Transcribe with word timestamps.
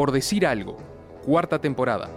Por 0.00 0.12
decir 0.12 0.46
algo, 0.46 0.78
cuarta 1.26 1.60
temporada. 1.60 2.08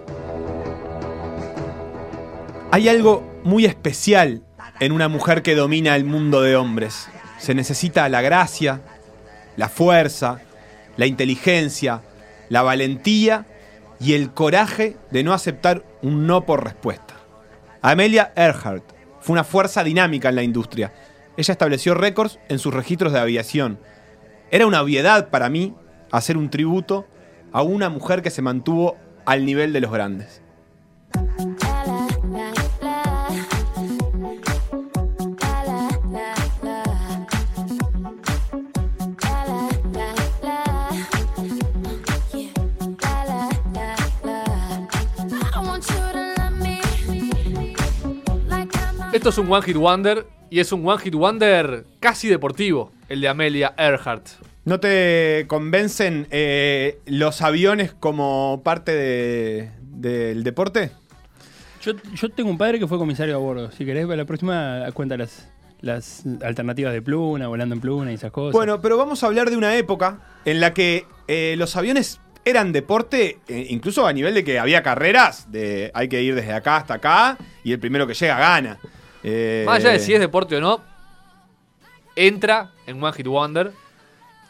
Hay 2.71 2.87
algo 2.87 3.29
muy 3.43 3.65
especial 3.65 4.41
en 4.79 4.93
una 4.93 5.09
mujer 5.09 5.41
que 5.41 5.53
domina 5.53 5.97
el 5.97 6.05
mundo 6.05 6.41
de 6.41 6.55
hombres. 6.55 7.09
Se 7.39 7.53
necesita 7.53 8.07
la 8.07 8.21
gracia, 8.21 8.79
la 9.57 9.67
fuerza, 9.67 10.39
la 10.95 11.07
inteligencia, 11.07 11.99
la 12.47 12.61
valentía 12.61 13.47
y 13.99 14.13
el 14.13 14.31
coraje 14.31 14.95
de 15.11 15.23
no 15.25 15.33
aceptar 15.33 15.83
un 16.01 16.25
no 16.25 16.45
por 16.45 16.63
respuesta. 16.63 17.15
Amelia 17.81 18.31
Earhart 18.37 18.85
fue 19.19 19.33
una 19.33 19.43
fuerza 19.43 19.83
dinámica 19.83 20.29
en 20.29 20.35
la 20.35 20.43
industria. 20.43 20.93
Ella 21.35 21.51
estableció 21.51 21.95
récords 21.95 22.39
en 22.47 22.59
sus 22.59 22.73
registros 22.73 23.11
de 23.11 23.19
aviación. 23.19 23.77
Era 24.51 24.67
una 24.67 24.81
obviedad 24.81 25.29
para 25.31 25.49
mí 25.49 25.73
hacer 26.11 26.37
un 26.37 26.49
tributo 26.49 27.07
a 27.53 27.61
una 27.61 27.87
mujer 27.89 28.23
que 28.23 28.31
se 28.31 28.41
mantuvo 28.41 28.97
al 29.25 29.45
nivel 29.45 29.71
de 29.71 29.79
los 29.79 29.91
grandes. 29.91 30.41
Esto 49.13 49.29
es 49.29 49.37
un 49.37 49.53
One 49.53 49.61
Hit 49.61 49.77
Wonder 49.77 50.25
y 50.49 50.59
es 50.59 50.71
un 50.71 50.87
One 50.87 50.99
Hit 50.99 51.13
Wonder 51.13 51.85
casi 51.99 52.27
deportivo, 52.27 52.91
el 53.09 53.21
de 53.21 53.27
Amelia 53.29 53.75
Earhart. 53.77 54.27
¿No 54.65 54.79
te 54.79 55.45
convencen 55.47 56.27
eh, 56.31 56.99
los 57.05 57.41
aviones 57.41 57.93
como 57.93 58.61
parte 58.63 58.93
de- 58.93 59.71
del 59.79 60.43
deporte? 60.43 60.91
Yo, 61.81 61.91
yo 62.13 62.29
tengo 62.29 62.49
un 62.49 62.57
padre 62.57 62.79
que 62.79 62.87
fue 62.87 62.97
comisario 62.97 63.35
a 63.35 63.39
bordo. 63.39 63.71
Si 63.71 63.85
querés, 63.85 64.05
para 64.05 64.17
la 64.17 64.25
próxima 64.25 64.85
cuenta 64.93 65.17
las, 65.17 65.49
las 65.81 66.23
alternativas 66.41 66.93
de 66.93 67.01
pluna, 67.01 67.47
volando 67.49 67.75
en 67.75 67.81
pluna 67.81 68.11
y 68.11 68.15
esas 68.15 68.31
cosas. 68.31 68.53
Bueno, 68.53 68.79
pero 68.79 68.95
vamos 68.97 69.21
a 69.23 69.27
hablar 69.27 69.49
de 69.49 69.57
una 69.57 69.75
época 69.75 70.19
en 70.45 70.61
la 70.61 70.73
que 70.73 71.05
eh, 71.27 71.55
los 71.57 71.75
aviones 71.75 72.21
eran 72.45 72.71
deporte, 72.71 73.39
eh, 73.49 73.67
incluso 73.69 74.07
a 74.07 74.13
nivel 74.13 74.33
de 74.33 74.45
que 74.45 74.59
había 74.59 74.81
carreras, 74.81 75.51
de 75.51 75.91
hay 75.93 76.07
que 76.07 76.21
ir 76.23 76.35
desde 76.35 76.53
acá 76.53 76.77
hasta 76.77 76.93
acá 76.95 77.37
y 77.65 77.73
el 77.73 77.79
primero 77.79 78.07
que 78.07 78.13
llega 78.13 78.37
gana. 78.39 78.77
Eh, 79.23 79.63
Más 79.65 79.77
allá 79.79 79.91
de 79.91 79.99
si 79.99 80.13
es 80.13 80.19
deporte 80.21 80.55
o 80.55 80.61
no, 80.61 80.81
entra 82.15 82.71
en 82.87 83.01
One 83.03 83.13
Hit 83.13 83.27
Wonder 83.27 83.71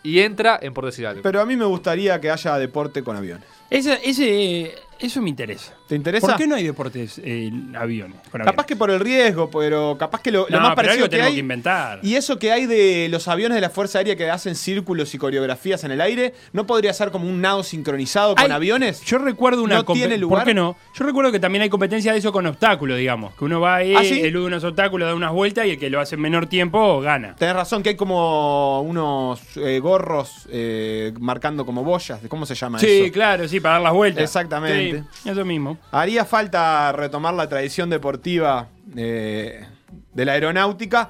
y 0.04 0.20
entra 0.20 0.60
en 0.62 0.74
Por 0.74 0.86
decir 0.86 1.08
algo. 1.08 1.22
Pero 1.24 1.42
a 1.42 1.46
mí 1.46 1.56
me 1.56 1.66
gustaría 1.66 2.20
que 2.20 2.30
haya 2.30 2.58
deporte 2.58 3.04
con 3.04 3.16
aviones. 3.16 3.48
Ese, 3.70 4.00
ese, 4.04 4.76
eso 5.00 5.22
me 5.22 5.30
interesa. 5.30 5.74
¿Te 5.88 5.96
interesa? 5.96 6.26
¿Por 6.28 6.38
qué 6.38 6.48
no 6.48 6.56
hay 6.56 6.64
deportes 6.64 7.20
en 7.24 7.76
aviones? 7.76 8.18
con 8.32 8.40
Capaz 8.42 8.50
aviones? 8.52 8.66
que 8.66 8.76
por 8.76 8.90
el 8.92 9.00
riesgo, 9.00 9.50
pero 9.50 9.98
capaz 9.98 10.22
que 10.22 10.32
lo, 10.32 10.48
lo 10.50 10.58
No, 10.58 10.60
más 10.64 10.76
pero 10.76 10.88
parecido 10.88 11.06
algo 11.06 11.16
que 11.16 11.22
hay. 11.22 11.34
que 11.34 11.40
inventar. 11.40 12.00
Y 12.04 12.16
eso 12.16 12.40
que 12.40 12.52
hay 12.52 12.66
de 12.66 13.08
los 13.10 13.28
aviones 13.28 13.56
de 13.56 13.62
la 13.62 13.70
Fuerza 13.70 13.98
Aérea 14.00 14.16
que 14.16 14.30
hacen 14.30 14.56
círculos 14.56 15.14
y 15.14 15.18
coreografías 15.18 15.84
en 15.84 15.92
el 15.92 16.02
aire, 16.02 16.34
¿no 16.54 16.66
podría 16.66 16.94
ser 16.94 17.12
como 17.12 17.28
un 17.28 17.42
nado 17.42 17.64
sincronizado 17.64 18.36
con 18.36 18.46
Hay- 18.46 18.52
aviones? 18.52 19.02
Yo 19.04 19.18
recuerdo 19.18 19.64
una 19.64 19.76
¿No 19.76 19.86
tiene 19.86 20.18
lugar? 20.18 20.40
¿Por 20.42 20.48
qué 20.48 20.54
no? 20.54 20.76
Yo 20.98 21.06
recuerdo 21.06 21.32
que 21.32 21.40
también 21.40 21.62
hay 21.64 21.70
competencia 21.70 22.12
de 22.14 22.20
eso 22.20 22.32
con 22.32 22.46
obstáculos, 22.46 22.98
digamos. 22.98 23.36
Que 23.36 23.46
uno 23.46 23.60
va 23.60 23.76
ahí, 23.76 23.96
¿Ah, 23.96 24.04
sí? 24.04 24.22
elude 24.22 24.48
unos 24.48 24.64
obstáculos, 24.64 25.08
da 25.08 25.16
unas 25.16 25.32
vueltas 25.32 25.66
y 25.68 25.72
el 25.72 25.80
que 25.80 25.90
lo 25.90 26.00
hace 26.00 26.16
en 26.16 26.22
menor 26.22 26.48
tiempo 26.48 27.02
gana. 27.02 27.36
Tenés 27.36 27.56
razón 27.56 27.84
que 27.84 27.90
hay 27.90 27.96
como 27.96 28.82
unos 28.82 29.42
eh, 29.58 29.80
gorros 29.80 30.48
eh, 30.50 31.14
marcando 31.20 31.66
como 31.66 31.84
boyas. 31.84 32.20
¿Cómo 32.28 32.46
se 32.46 32.56
llama 32.56 32.80
Sí, 32.80 33.04
eso? 33.06 33.14
claro, 33.14 33.48
sí, 33.48 33.60
para 33.60 33.76
dar 33.76 33.84
las 33.84 33.94
vueltas. 33.94 34.24
Exactamente. 34.24 34.83
Sí, 34.83 34.83
eso 35.26 35.46
mismo. 35.46 35.78
Haría 35.92 36.26
falta 36.26 36.92
retomar 36.92 37.34
la 37.34 37.48
tradición 37.48 37.90
deportiva 37.90 38.68
eh, 38.96 39.66
de 40.14 40.26
la 40.26 40.34
aeronáutica. 40.34 41.10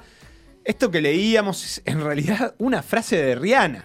Esto 0.64 0.90
que 0.90 1.00
leíamos 1.00 1.62
es 1.64 1.82
en 1.84 2.02
realidad 2.02 2.54
una 2.58 2.82
frase 2.82 3.16
de 3.16 3.34
Rihanna, 3.34 3.84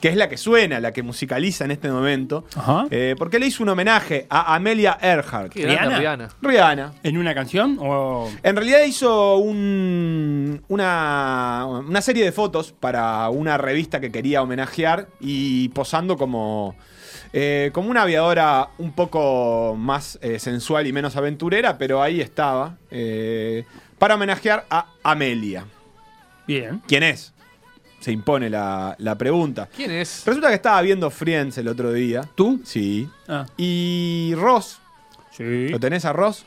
que 0.00 0.08
es 0.08 0.16
la 0.16 0.28
que 0.28 0.36
suena, 0.36 0.78
la 0.80 0.92
que 0.92 1.02
musicaliza 1.02 1.64
en 1.64 1.72
este 1.72 1.90
momento, 1.90 2.46
Ajá. 2.56 2.86
eh, 2.90 3.16
porque 3.18 3.38
le 3.38 3.46
hizo 3.46 3.64
un 3.64 3.68
homenaje 3.70 4.26
a 4.30 4.54
Amelia 4.54 4.96
Earhart. 5.02 5.52
¿Rihanna? 5.54 5.98
Rihanna. 5.98 6.28
Rihanna. 6.40 6.92
¿En 7.02 7.18
una 7.18 7.34
canción 7.34 7.78
o...? 7.80 8.30
En 8.44 8.54
realidad 8.56 8.82
hizo 8.84 9.36
un- 9.38 10.62
una, 10.68 11.66
una 11.66 12.00
serie 12.00 12.24
de 12.24 12.32
fotos 12.32 12.72
para 12.72 13.28
una 13.28 13.58
revista 13.58 14.00
que 14.00 14.10
quería 14.12 14.40
homenajear 14.40 15.08
y 15.20 15.68
posando 15.70 16.16
como, 16.16 16.76
eh, 17.32 17.70
como 17.72 17.90
una 17.90 18.02
aviadora 18.02 18.68
un 18.78 18.92
poco 18.92 19.74
más 19.78 20.18
eh, 20.22 20.38
sensual 20.38 20.86
y 20.86 20.92
menos 20.92 21.16
aventurera, 21.16 21.76
pero 21.78 22.02
ahí 22.02 22.20
estaba, 22.20 22.76
eh, 22.90 23.64
para 23.98 24.14
homenajear 24.14 24.66
a 24.70 24.86
Amelia. 25.02 25.64
Bien. 26.46 26.80
¿Quién 26.86 27.02
es? 27.02 27.32
Se 28.00 28.12
impone 28.12 28.48
la, 28.48 28.94
la 28.98 29.16
pregunta. 29.16 29.68
¿Quién 29.74 29.90
es? 29.90 30.22
Resulta 30.24 30.48
que 30.48 30.54
estaba 30.54 30.80
viendo 30.82 31.10
Friends 31.10 31.58
el 31.58 31.68
otro 31.68 31.92
día. 31.92 32.22
¿Tú? 32.34 32.60
Sí. 32.64 33.08
Ah, 33.26 33.44
Y 33.56 34.32
Ross, 34.36 34.78
sí. 35.36 35.68
¿lo 35.68 35.80
tenés 35.80 36.04
a 36.04 36.12
Ross? 36.12 36.44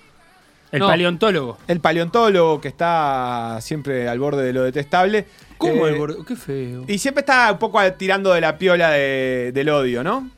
El 0.71 0.79
No. 0.79 0.87
paleontólogo. 0.87 1.57
El 1.67 1.81
paleontólogo 1.81 2.61
que 2.61 2.69
está 2.69 3.57
siempre 3.59 4.07
al 4.07 4.17
borde 4.19 4.43
de 4.45 4.53
lo 4.53 4.63
detestable. 4.63 5.25
¿Cómo 5.57 5.85
Eh, 5.85 5.89
el 5.91 5.97
gordo? 5.97 6.23
Qué 6.25 6.37
feo. 6.37 6.85
Y 6.87 6.97
siempre 6.97 7.19
está 7.19 7.51
un 7.51 7.59
poco 7.59 7.79
tirando 7.93 8.31
de 8.33 8.39
la 8.39 8.57
piola 8.57 8.89
de- 8.91 9.51
del 9.53 9.67
odio, 9.69 10.01
¿no? 10.03 10.29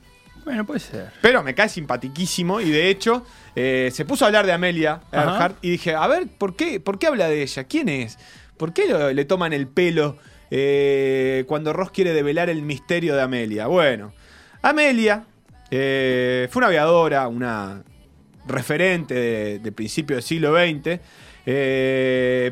Bueno, 0.43 0.65
puede 0.65 0.79
ser. 0.79 1.11
Pero 1.21 1.41
me 1.43 1.53
cae 1.55 1.69
simpatiquísimo 1.69 2.59
y 2.61 2.69
de 2.69 2.89
hecho 2.89 3.25
eh, 3.55 3.89
se 3.93 4.05
puso 4.05 4.25
a 4.25 4.27
hablar 4.27 4.45
de 4.45 4.51
Amelia. 4.51 5.01
Earhart 5.11 5.57
y 5.61 5.69
dije, 5.71 5.95
a 5.95 6.05
ver, 6.07 6.27
¿por 6.27 6.55
qué, 6.55 6.79
¿por 6.79 6.99
qué 6.99 7.07
habla 7.07 7.27
de 7.29 7.41
ella? 7.41 7.63
¿Quién 7.65 7.89
es? 7.89 8.17
¿Por 8.57 8.73
qué 8.73 8.87
lo- 8.87 9.11
le 9.13 9.25
toman 9.25 9.53
el 9.53 9.67
pelo 9.67 10.17
eh, 10.51 11.45
cuando 11.47 11.71
Ross 11.73 11.91
quiere 11.91 12.13
develar 12.13 12.49
el 12.49 12.61
misterio 12.61 13.15
de 13.15 13.21
Amelia? 13.21 13.67
Bueno, 13.67 14.13
Amelia 14.61 15.23
eh, 15.71 16.47
fue 16.51 16.59
una 16.59 16.67
aviadora, 16.67 17.27
una 17.27 17.83
referente 18.45 19.13
de, 19.13 19.59
de 19.59 19.71
principio 19.71 20.15
del 20.17 20.23
siglo 20.23 20.53
XX, 20.55 20.99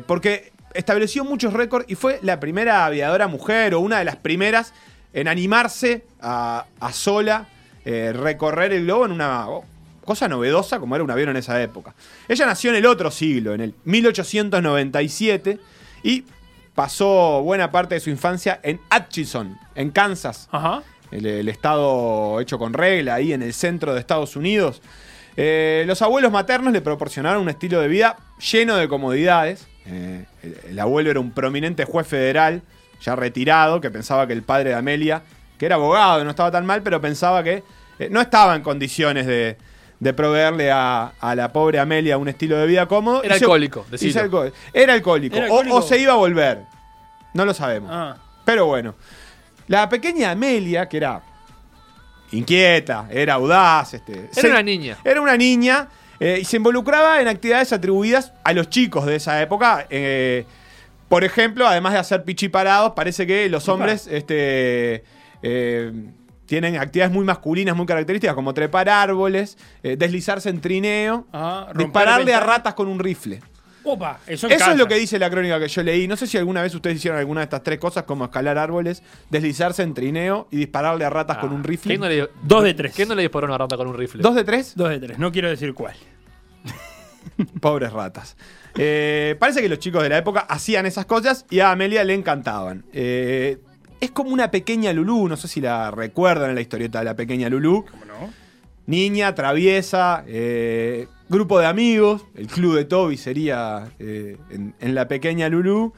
porque 0.06 0.52
estableció 0.74 1.24
muchos 1.24 1.52
récords 1.52 1.84
y 1.88 1.94
fue 1.94 2.18
la 2.22 2.40
primera 2.40 2.86
aviadora 2.86 3.28
mujer 3.28 3.74
o 3.74 3.80
una 3.80 3.98
de 3.98 4.04
las 4.04 4.16
primeras 4.16 4.72
en 5.12 5.28
animarse 5.28 6.04
a, 6.20 6.64
a 6.80 6.92
sola 6.92 7.46
eh, 7.84 8.12
recorrer 8.14 8.72
el 8.72 8.84
globo 8.84 9.06
en 9.06 9.12
una 9.12 9.48
oh, 9.48 9.64
cosa 10.04 10.28
novedosa 10.28 10.78
como 10.78 10.94
era 10.94 11.04
un 11.04 11.10
avión 11.10 11.30
en 11.30 11.36
esa 11.36 11.60
época. 11.62 11.94
Ella 12.28 12.46
nació 12.46 12.70
en 12.70 12.76
el 12.76 12.86
otro 12.86 13.10
siglo, 13.10 13.54
en 13.54 13.60
el 13.60 13.74
1897, 13.84 15.58
y 16.02 16.24
pasó 16.74 17.42
buena 17.42 17.70
parte 17.70 17.94
de 17.94 18.00
su 18.00 18.10
infancia 18.10 18.60
en 18.62 18.80
Atchison, 18.90 19.56
en 19.74 19.90
Kansas 19.90 20.48
Ajá. 20.50 20.82
el, 21.10 21.26
el 21.26 21.48
estado 21.48 22.40
hecho 22.40 22.58
con 22.58 22.72
regla 22.72 23.14
ahí 23.14 23.32
en 23.32 23.42
el 23.42 23.52
centro 23.52 23.94
de 23.94 24.00
Estados 24.00 24.36
Unidos. 24.36 24.82
Eh, 25.36 25.84
los 25.86 26.02
abuelos 26.02 26.30
maternos 26.30 26.72
le 26.72 26.80
proporcionaron 26.80 27.42
un 27.42 27.48
estilo 27.48 27.80
de 27.80 27.88
vida 27.88 28.16
lleno 28.52 28.76
de 28.76 28.88
comodidades. 28.88 29.66
Eh, 29.86 30.24
el, 30.42 30.56
el 30.70 30.78
abuelo 30.78 31.10
era 31.10 31.20
un 31.20 31.32
prominente 31.32 31.84
juez 31.84 32.06
federal, 32.06 32.62
ya 33.00 33.16
retirado, 33.16 33.80
que 33.80 33.90
pensaba 33.90 34.26
que 34.26 34.32
el 34.32 34.42
padre 34.42 34.70
de 34.70 34.76
Amelia, 34.76 35.22
que 35.62 35.66
era 35.66 35.76
abogado, 35.76 36.24
no 36.24 36.30
estaba 36.30 36.50
tan 36.50 36.66
mal, 36.66 36.82
pero 36.82 37.00
pensaba 37.00 37.44
que 37.44 37.62
eh, 38.00 38.08
no 38.10 38.20
estaba 38.20 38.56
en 38.56 38.62
condiciones 38.62 39.28
de, 39.28 39.56
de 40.00 40.12
proveerle 40.12 40.72
a, 40.72 41.12
a 41.20 41.36
la 41.36 41.52
pobre 41.52 41.78
Amelia 41.78 42.18
un 42.18 42.26
estilo 42.26 42.56
de 42.56 42.66
vida 42.66 42.88
cómodo. 42.88 43.22
Era 43.22 43.36
alcohólico, 43.36 43.86
alco- 43.88 44.52
Era 44.74 44.94
alcohólico. 44.94 45.36
Era 45.36 45.44
O- 45.46 45.48
alcohólico. 45.60 45.76
o 45.76 45.82
se 45.82 45.98
iba 46.00 46.14
a 46.14 46.16
volver. 46.16 46.64
No 47.34 47.44
lo 47.44 47.54
sabemos. 47.54 47.90
Ah. 47.92 48.16
Pero 48.44 48.66
bueno, 48.66 48.96
la 49.68 49.88
pequeña 49.88 50.32
Amelia, 50.32 50.88
que 50.88 50.96
era 50.96 51.22
inquieta, 52.32 53.06
era 53.08 53.34
audaz, 53.34 53.94
este, 53.94 54.12
Era 54.18 54.28
se- 54.32 54.48
una 54.50 54.62
niña. 54.64 54.96
Era 55.04 55.20
una 55.20 55.36
niña 55.36 55.88
eh, 56.18 56.38
y 56.40 56.44
se 56.44 56.56
involucraba 56.56 57.20
en 57.20 57.28
actividades 57.28 57.72
atribuidas 57.72 58.32
a 58.42 58.52
los 58.52 58.68
chicos 58.68 59.06
de 59.06 59.14
esa 59.14 59.40
época. 59.40 59.86
eh, 59.90 60.44
por 61.08 61.22
ejemplo, 61.24 61.68
además 61.68 61.92
de 61.92 61.98
hacer 62.00 62.24
pichiparados, 62.24 62.94
parece 62.96 63.26
que 63.28 63.48
los 63.48 63.68
hombres 63.68 64.08
este, 64.10 65.04
eh, 65.42 65.92
tienen 66.46 66.76
actividades 66.76 67.12
muy 67.12 67.24
masculinas, 67.24 67.76
muy 67.76 67.86
características, 67.86 68.34
como 68.34 68.52
trepar 68.52 68.88
árboles, 68.88 69.56
eh, 69.82 69.96
deslizarse 69.96 70.50
en 70.50 70.60
trineo, 70.60 71.26
Ajá, 71.32 71.66
romper 71.72 71.86
dispararle 71.86 72.34
a 72.34 72.40
ratas 72.40 72.74
con 72.74 72.88
un 72.88 72.98
rifle. 72.98 73.40
Opa, 73.84 74.20
eso, 74.26 74.46
es 74.46 74.76
lo 74.76 74.86
que 74.86 74.94
dice 74.94 75.18
la 75.18 75.28
crónica 75.28 75.58
que 75.58 75.68
yo 75.68 75.82
leí. 75.82 76.06
No 76.06 76.16
sé 76.16 76.26
si 76.26 76.38
alguna 76.38 76.62
vez 76.62 76.74
ustedes 76.74 76.96
hicieron 76.96 77.18
alguna 77.18 77.40
de 77.40 77.44
estas 77.44 77.62
tres 77.62 77.78
cosas, 77.78 78.04
como 78.04 78.24
escalar 78.24 78.58
árboles, 78.58 79.02
deslizarse 79.28 79.82
en 79.82 79.94
trineo 79.94 80.46
y 80.50 80.58
dispararle 80.58 81.04
a 81.04 81.10
ratas 81.10 81.38
con 81.38 81.52
un 81.52 81.64
rifle. 81.64 81.88
¿Quién 81.90 82.00
no 82.00 82.08
le, 82.08 82.28
Dos 82.42 82.62
de 82.62 82.74
tres. 82.74 82.94
¿Quién 82.94 83.08
no 83.08 83.14
le 83.14 83.22
disparó 83.22 83.46
a 83.46 83.50
una 83.50 83.58
rata 83.58 83.76
con 83.76 83.88
un 83.88 83.96
rifle? 83.96 84.22
¿Dos 84.22 84.34
de 84.34 84.44
tres? 84.44 84.74
Dos 84.76 84.90
de 84.90 85.00
tres, 85.00 85.18
no 85.18 85.32
quiero 85.32 85.48
decir 85.48 85.74
cuál. 85.74 85.94
Pobres 87.60 87.92
ratas. 87.92 88.36
Eh, 88.76 89.36
parece 89.38 89.60
que 89.60 89.68
los 89.68 89.78
chicos 89.78 90.02
de 90.02 90.08
la 90.08 90.18
época 90.18 90.40
hacían 90.40 90.86
esas 90.86 91.06
cosas 91.06 91.44
y 91.50 91.60
a 91.60 91.72
Amelia 91.72 92.04
le 92.04 92.14
encantaban. 92.14 92.84
Eh, 92.92 93.58
es 94.02 94.10
como 94.10 94.30
una 94.30 94.50
pequeña 94.50 94.92
Lulú, 94.92 95.28
no 95.28 95.36
sé 95.36 95.46
si 95.46 95.60
la 95.60 95.92
recuerdan 95.92 96.50
en 96.50 96.56
la 96.56 96.60
historieta 96.60 96.98
de 96.98 97.04
la 97.04 97.14
pequeña 97.14 97.48
Lulú. 97.48 97.86
¿Cómo 97.88 98.04
no? 98.04 98.32
Niña, 98.84 99.32
traviesa, 99.36 100.24
eh, 100.26 101.06
grupo 101.28 101.60
de 101.60 101.66
amigos, 101.66 102.24
el 102.34 102.48
club 102.48 102.74
de 102.74 102.84
Toby 102.84 103.16
sería 103.16 103.92
eh, 104.00 104.38
en, 104.50 104.74
en 104.80 104.94
la 104.96 105.06
pequeña 105.06 105.48
Lulú. 105.48 105.92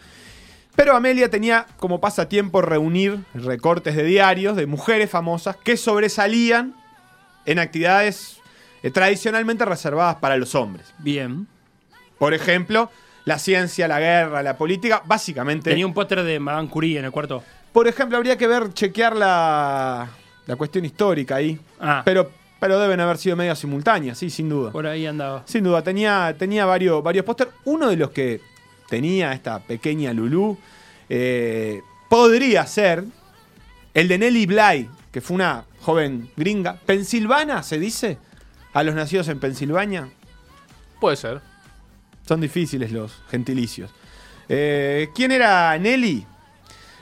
Pero 0.77 0.95
Amelia 0.95 1.31
tenía 1.31 1.67
como 1.79 1.99
pasatiempo 2.03 2.61
reunir 2.61 3.21
recortes 3.33 3.97
de 3.97 4.05
diarios 4.05 4.55
de 4.55 4.67
mujeres 4.67 5.09
famosas 5.09 5.57
que 5.57 5.79
sobresalían 5.79 6.75
en 7.47 7.59
actividades 7.59 8.37
eh, 8.83 8.91
tradicionalmente 8.91 9.65
reservadas 9.65 10.17
para 10.17 10.37
los 10.37 10.55
hombres. 10.55 10.93
Bien. 10.99 11.47
Por 12.19 12.35
ejemplo, 12.35 12.91
la 13.25 13.39
ciencia, 13.39 13.89
la 13.89 13.99
guerra, 13.99 14.43
la 14.43 14.59
política, 14.59 15.03
básicamente. 15.07 15.71
Tenía 15.71 15.87
un 15.87 15.95
póster 15.95 16.23
de 16.23 16.39
Madame 16.39 16.69
Curie 16.69 16.99
en 16.99 17.07
el 17.07 17.11
cuarto. 17.11 17.43
Por 17.75 17.88
ejemplo, 17.88 18.17
habría 18.17 18.38
que 18.38 18.47
ver, 18.47 18.73
chequear 18.73 19.15
la, 19.17 20.09
la 20.47 20.56
cuestión 20.56 20.85
histórica 20.87 21.35
ahí. 21.37 21.59
Ah, 21.81 22.03
Pero, 22.05 22.31
pero 22.61 22.79
deben 22.79 23.00
haber 23.00 23.19
sido 23.19 23.35
medio 23.37 23.55
simultáneas, 23.56 24.17
sí, 24.17 24.31
sin 24.31 24.49
duda. 24.49 24.71
por 24.71 24.87
ahí 24.87 25.05
andaba. 25.06 25.43
Sin 25.44 25.65
duda, 25.65 25.82
tenía, 25.82 26.35
tenía 26.38 26.65
varios, 26.67 27.03
varios 27.03 27.25
póster. 27.26 27.50
Uno 27.65 27.88
de 27.91 27.97
los 27.97 28.11
que 28.11 28.41
tenía 28.88 29.32
esta 29.32 29.59
pequeña 29.59 30.12
Lulú 30.12 30.56
eh, 31.09 31.82
podría 32.09 32.65
ser 32.67 33.05
el 33.93 34.06
de 34.09 34.19
Nelly 34.19 34.47
Bly, 34.47 34.88
que 35.11 35.21
fue 35.21 35.35
una 35.35 35.65
joven 35.81 36.31
gringa. 36.37 36.76
Pensilvana, 36.87 37.62
se 37.65 37.79
dice, 37.81 38.19
a 38.73 38.82
los 38.85 38.94
nacidos 38.94 39.26
en 39.29 39.41
Pensilvania. 39.41 40.09
Puede 41.00 41.17
ser. 41.17 41.41
Son 42.26 42.41
difíciles 42.41 42.93
los 42.93 43.21
gentilicios. 43.31 43.91
Eh, 44.49 45.09
¿Quién 45.15 45.32
era 45.32 45.76
Nelly? 45.76 46.25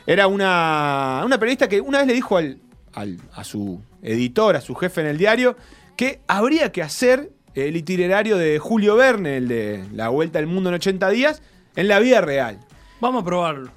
Era 0.06 0.26
una, 0.26 1.22
una 1.24 1.38
periodista 1.38 1.68
que 1.68 1.80
una 1.80 1.98
vez 1.98 2.06
le 2.06 2.14
dijo 2.14 2.36
al, 2.36 2.58
al- 2.94 3.18
a 3.34 3.44
su 3.44 3.80
editor, 4.02 4.56
a 4.56 4.60
su 4.60 4.74
jefe 4.74 5.00
en 5.00 5.06
el 5.06 5.18
diario, 5.18 5.56
que 5.96 6.20
habría 6.26 6.72
que 6.72 6.82
hacer 6.82 7.30
el 7.54 7.76
itinerario 7.76 8.36
de 8.38 8.58
Julio 8.58 8.96
Verne, 8.96 9.36
el 9.36 9.48
de 9.48 9.84
La 9.92 10.08
Vuelta 10.08 10.38
al 10.38 10.46
Mundo 10.46 10.70
en 10.70 10.74
80 10.76 11.08
días, 11.10 11.42
en 11.76 11.88
la 11.88 11.98
vida 11.98 12.20
real. 12.20 12.58
Vamos 13.00 13.22
a 13.22 13.24
probarlo. 13.24 13.70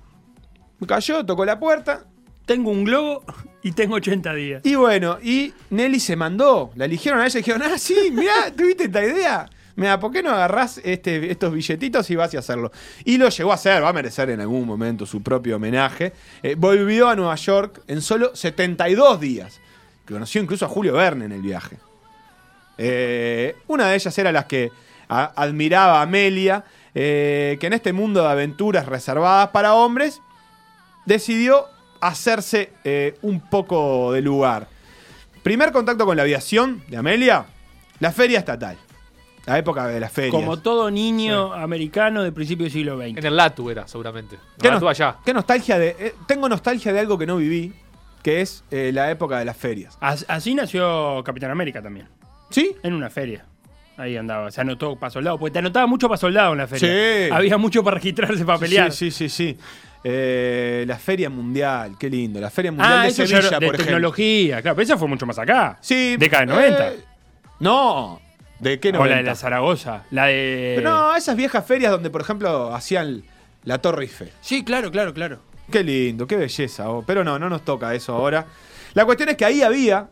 Cayó, 0.87 1.25
tocó 1.25 1.45
la 1.45 1.59
puerta, 1.59 2.05
Tengo 2.45 2.69
un 2.71 2.83
globo 2.83 3.23
y 3.63 3.71
tengo 3.71 3.95
80 3.95 4.33
días. 4.35 4.61
y 4.63 4.75
bueno, 4.75 5.17
y 5.23 5.51
Nelly 5.71 5.99
se 5.99 6.15
mandó. 6.15 6.71
La 6.75 6.85
eligieron 6.85 7.19
a 7.21 7.25
ella 7.25 7.39
y 7.39 7.41
dijeron, 7.41 7.63
ah, 7.63 7.77
sí, 7.77 7.95
mirá, 8.11 8.51
¿tuviste 8.55 8.83
esta 8.85 9.03
idea? 9.03 9.49
Mira, 9.77 9.99
¿por 9.99 10.11
qué 10.11 10.23
no 10.23 10.31
agarrás 10.31 10.79
este, 10.83 11.29
estos 11.29 11.53
billetitos 11.53 12.09
y 12.09 12.15
vas 12.15 12.33
a 12.33 12.39
hacerlo? 12.39 12.71
Y 13.03 13.17
lo 13.17 13.27
llegó 13.27 13.51
a 13.51 13.55
hacer, 13.55 13.83
va 13.83 13.89
a 13.89 13.93
merecer 13.93 14.29
en 14.29 14.39
algún 14.39 14.65
momento 14.65 15.05
su 15.05 15.21
propio 15.21 15.57
homenaje. 15.57 16.13
Eh, 16.41 16.55
volvió 16.57 17.09
a 17.09 17.15
Nueva 17.15 17.35
York 17.35 17.81
en 17.87 18.01
solo 18.01 18.33
72 18.33 19.19
días. 19.19 19.59
Conoció 20.07 20.41
incluso 20.41 20.65
a 20.65 20.69
Julio 20.69 20.93
Verne 20.93 21.25
en 21.25 21.33
el 21.33 21.41
viaje. 21.41 21.77
Eh, 22.77 23.55
una 23.67 23.87
de 23.87 23.95
ellas 23.95 24.17
era 24.17 24.31
las 24.31 24.45
que 24.45 24.71
admiraba 25.07 25.99
a 25.99 26.03
Amelia, 26.03 26.63
eh, 26.93 27.57
que 27.59 27.67
en 27.67 27.73
este 27.73 27.91
mundo 27.91 28.21
de 28.21 28.29
aventuras 28.29 28.85
reservadas 28.85 29.49
para 29.49 29.73
hombres, 29.73 30.21
decidió 31.05 31.65
hacerse 31.99 32.71
un 33.21 33.41
poco 33.41 34.13
de 34.13 34.21
lugar. 34.21 34.67
Primer 35.43 35.71
contacto 35.71 36.05
con 36.05 36.15
la 36.15 36.23
aviación 36.23 36.81
de 36.87 36.97
Amelia, 36.97 37.45
la 37.99 38.11
feria 38.11 38.39
estatal. 38.39 38.77
La 39.45 39.57
época 39.59 39.87
de 39.87 39.99
las 39.99 40.11
ferias. 40.11 40.31
Como 40.31 40.57
todo 40.57 40.89
niño 40.89 41.53
americano 41.53 42.23
de 42.23 42.31
principio 42.31 42.63
del 42.65 42.73
siglo 42.73 42.97
XX. 42.97 43.17
En 43.17 43.25
el 43.25 43.35
Latu 43.35 43.69
era, 43.69 43.87
seguramente. 43.87 44.37
¿Qué, 44.59 44.71
No, 44.71 44.87
allá. 44.89 45.17
qué 45.23 45.33
nostalgia 45.33 45.77
de. 45.77 45.95
eh, 45.99 46.15
tengo 46.27 46.49
nostalgia 46.49 46.91
de 46.91 46.99
algo 46.99 47.17
que 47.17 47.25
no 47.27 47.37
viví, 47.37 47.71
que 48.23 48.41
es 48.41 48.63
eh, 48.71 48.91
la 48.93 49.11
época 49.11 49.37
de 49.37 49.45
las 49.45 49.55
ferias. 49.55 49.97
As- 50.01 50.25
Así 50.27 50.55
nació 50.55 51.21
Capitán 51.23 51.51
América 51.51 51.81
también. 51.81 52.07
¿Sí? 52.49 52.75
En 52.83 52.93
una 52.93 53.09
feria. 53.09 53.45
Ahí 53.97 54.17
andaba. 54.17 54.49
Se 54.51 54.59
anotó 54.61 54.95
para 54.97 55.09
soldado. 55.11 55.37
Porque 55.37 55.53
te 55.53 55.59
anotaba 55.59 55.85
mucho 55.87 56.09
para 56.09 56.17
soldado 56.17 56.51
en 56.53 56.57
la 56.57 56.67
feria. 56.67 57.27
Sí. 57.27 57.31
Había 57.31 57.57
mucho 57.57 57.83
para 57.83 57.95
registrarse 57.95 58.43
para 58.43 58.57
pelear. 58.59 58.91
Sí, 58.91 59.11
sí, 59.11 59.29
sí, 59.29 59.53
sí. 59.53 59.57
Eh, 60.03 60.83
la 60.87 60.97
feria 60.97 61.29
mundial, 61.29 61.95
qué 61.99 62.09
lindo. 62.09 62.39
La 62.41 62.49
feria 62.49 62.71
mundial 62.71 62.91
Ah, 62.99 63.01
de 63.03 63.07
eso 63.09 63.23
ya 63.23 63.37
Sevilla, 63.41 63.59
de 63.59 63.65
por 63.67 63.75
ejemplo. 63.75 63.85
tecnología. 63.85 64.61
Claro, 64.61 64.75
pero 64.75 64.83
esa 64.83 64.97
fue 64.97 65.07
mucho 65.07 65.25
más 65.25 65.39
acá. 65.39 65.77
Sí. 65.81 66.15
Década 66.17 66.41
de 66.41 66.47
90. 66.47 66.87
eh, 66.91 66.99
no. 67.59 68.19
¿De 68.59 68.79
qué 68.79 68.89
o 68.89 68.93
90? 68.93 69.09
la 69.15 69.17
de 69.17 69.23
la 69.23 69.35
Zaragoza. 69.35 70.03
La 70.11 70.25
de. 70.27 70.73
Pero 70.77 70.89
no, 70.89 71.15
esas 71.15 71.35
viejas 71.35 71.65
ferias 71.65 71.91
donde, 71.91 72.09
por 72.09 72.21
ejemplo, 72.21 72.73
hacían 72.73 73.23
la 73.63 73.79
Torre 73.79 74.03
Eiffel. 74.03 74.31
Sí, 74.41 74.63
claro, 74.63 74.91
claro, 74.91 75.13
claro. 75.13 75.39
Qué 75.71 75.83
lindo, 75.83 76.27
qué 76.27 76.35
belleza. 76.37 76.89
oh. 76.89 77.03
Pero 77.05 77.23
no, 77.23 77.37
no 77.39 77.49
nos 77.49 77.65
toca 77.65 77.93
eso 77.95 78.13
ahora. 78.13 78.45
La 78.93 79.03
cuestión 79.05 79.29
es 79.29 79.35
que 79.37 79.45
ahí 79.45 79.61
había 79.61 80.07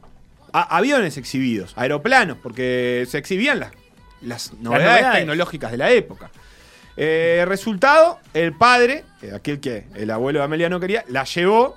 a- 0.51 0.77
aviones 0.77 1.17
exhibidos, 1.17 1.73
aeroplanos, 1.77 2.37
porque 2.41 3.05
se 3.07 3.17
exhibían 3.19 3.59
las, 3.59 3.71
las 4.21 4.53
novedades, 4.55 4.87
novedades. 4.89 5.17
tecnológicas 5.19 5.71
de 5.71 5.77
la 5.77 5.91
época. 5.91 6.29
Eh, 6.97 7.43
resultado, 7.47 8.19
el 8.33 8.53
padre, 8.53 9.03
eh, 9.21 9.31
aquel 9.33 9.59
que 9.59 9.85
el 9.95 10.11
abuelo 10.11 10.39
de 10.39 10.45
Amelia 10.45 10.69
no 10.69 10.79
quería, 10.79 11.05
la 11.07 11.23
llevó 11.23 11.75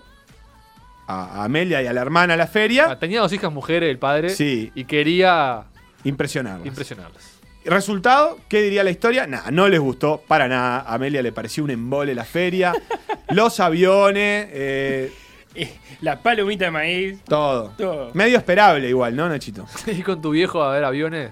a, 1.06 1.40
a 1.40 1.44
Amelia 1.44 1.80
y 1.82 1.86
a 1.86 1.92
la 1.92 2.00
hermana 2.02 2.34
a 2.34 2.36
la 2.36 2.46
feria. 2.46 2.86
Ah, 2.90 2.98
Tenía 2.98 3.20
dos 3.20 3.32
hijas 3.32 3.52
mujeres, 3.52 3.88
el 3.90 3.98
padre. 3.98 4.30
Sí. 4.30 4.72
Y 4.74 4.84
quería 4.84 5.64
Impresionarlas. 6.04 6.66
impresionarlas. 6.66 7.32
Resultado, 7.64 8.38
¿qué 8.48 8.62
diría 8.62 8.84
la 8.84 8.90
historia? 8.90 9.26
Nada, 9.26 9.50
no 9.50 9.68
les 9.68 9.80
gustó 9.80 10.22
para 10.28 10.46
nada. 10.46 10.80
A 10.80 10.94
Amelia 10.94 11.20
le 11.20 11.32
pareció 11.32 11.64
un 11.64 11.70
embole 11.70 12.14
la 12.14 12.24
feria. 12.24 12.72
los 13.30 13.58
aviones, 13.58 14.48
eh, 14.52 15.12
Eh, 15.54 15.74
La 16.02 16.20
palomita 16.22 16.66
de 16.66 16.70
maíz. 16.70 17.18
todo. 17.24 17.72
Todo. 17.76 18.10
Medio 18.14 18.36
esperable 18.38 18.88
igual, 18.88 19.16
¿no, 19.16 19.28
Nachito? 19.28 19.66
Y 19.86 20.02
con 20.02 20.20
tu 20.22 20.30
viejo 20.30 20.62
a 20.62 20.72
ver 20.72 20.84
aviones. 20.84 21.30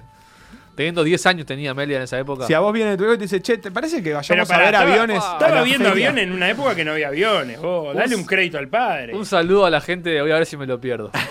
Teniendo 0.75 1.05
10 1.05 1.25
años 1.27 1.47
tenía 1.47 1.71
Amelia 1.71 1.99
en 1.99 2.03
esa 2.03 2.19
época. 2.19 2.49
Si 2.49 2.53
a 2.55 2.59
vos 2.59 2.73
viene 2.73 2.97
tu 2.97 3.05
hijo 3.05 3.15
y 3.15 3.19
te 3.19 3.23
dice, 3.25 3.41
che, 3.41 3.59
¿te 3.59 3.71
parece 3.71 4.03
que 4.03 4.13
vayamos 4.13 4.51
a 4.51 4.59
ver 4.59 4.67
estaba, 4.75 4.91
aviones? 4.91 5.23
a 5.23 5.33
Estaba 5.35 5.63
viendo 5.63 5.91
feria? 5.91 6.09
aviones 6.09 6.25
en 6.25 6.33
una 6.33 6.51
época 6.51 6.75
que 6.75 6.85
no 6.85 6.91
había 6.93 7.09
aviones. 7.09 7.61
vos. 7.61 7.95
dale 7.95 8.17
un 8.17 8.25
crédito 8.25 8.59
al 8.59 8.67
padre. 8.67 9.15
Un 9.15 9.25
saludo 9.25 9.67
a 9.67 9.71
la 9.71 9.81
gente. 9.81 10.21
Voy 10.21 10.33
a 10.33 10.35
ver 10.35 10.47
si 10.47 10.57
me 10.57 10.67
lo 10.67 10.81
pierdo. 10.81 11.13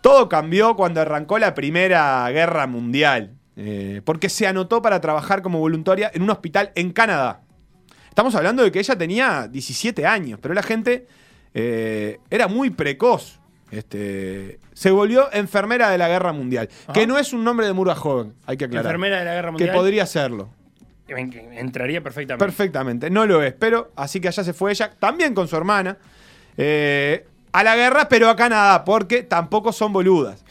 Todo 0.00 0.28
cambió 0.28 0.76
cuando 0.76 1.00
arrancó 1.00 1.38
la 1.38 1.54
Primera 1.54 2.28
Guerra 2.30 2.66
Mundial. 2.66 3.32
eh, 3.60 4.02
porque 4.04 4.28
se 4.28 4.46
anotó 4.46 4.80
para 4.82 5.00
trabajar 5.00 5.42
como 5.42 5.58
voluntaria 5.58 6.10
en 6.14 6.22
un 6.22 6.30
hospital 6.30 6.70
en 6.76 6.92
Canadá. 6.92 7.40
Estamos 8.08 8.32
hablando 8.36 8.62
de 8.62 8.70
que 8.70 8.78
ella 8.78 8.96
tenía 8.96 9.48
17 9.48 10.06
años, 10.06 10.38
pero 10.40 10.54
la 10.54 10.62
gente 10.62 11.08
eh, 11.54 12.20
era 12.30 12.46
muy 12.46 12.70
precoz. 12.70 13.40
Este, 13.72 14.60
se 14.74 14.92
volvió 14.92 15.28
enfermera 15.32 15.90
de 15.90 15.98
la 15.98 16.06
Guerra 16.08 16.32
Mundial. 16.32 16.68
Que 16.94 17.04
no 17.08 17.18
es 17.18 17.32
un 17.32 17.42
nombre 17.42 17.66
de 17.66 17.72
Murga 17.72 17.96
joven, 17.96 18.34
hay 18.46 18.56
que 18.56 18.66
aclarar. 18.66 18.86
Enfermera 18.86 19.18
de 19.18 19.24
la 19.24 19.34
guerra 19.34 19.48
que 19.48 19.52
mundial. 19.52 19.74
podría 19.76 20.06
serlo. 20.06 20.50
En- 21.08 21.32
Entraría 21.54 22.00
perfectamente. 22.00 22.44
Perfectamente, 22.44 23.10
no 23.10 23.26
lo 23.26 23.42
es, 23.42 23.54
pero 23.54 23.90
así 23.96 24.20
que 24.20 24.28
allá 24.28 24.44
se 24.44 24.52
fue 24.52 24.70
ella, 24.70 24.92
también 25.00 25.34
con 25.34 25.48
su 25.48 25.56
hermana, 25.56 25.96
eh, 26.56 27.26
a 27.52 27.62
la 27.64 27.76
guerra, 27.76 28.08
pero 28.08 28.28
a 28.30 28.36
Canadá, 28.36 28.84
porque 28.84 29.22
tampoco 29.22 29.72
son 29.72 29.92
boludas. 29.92 30.44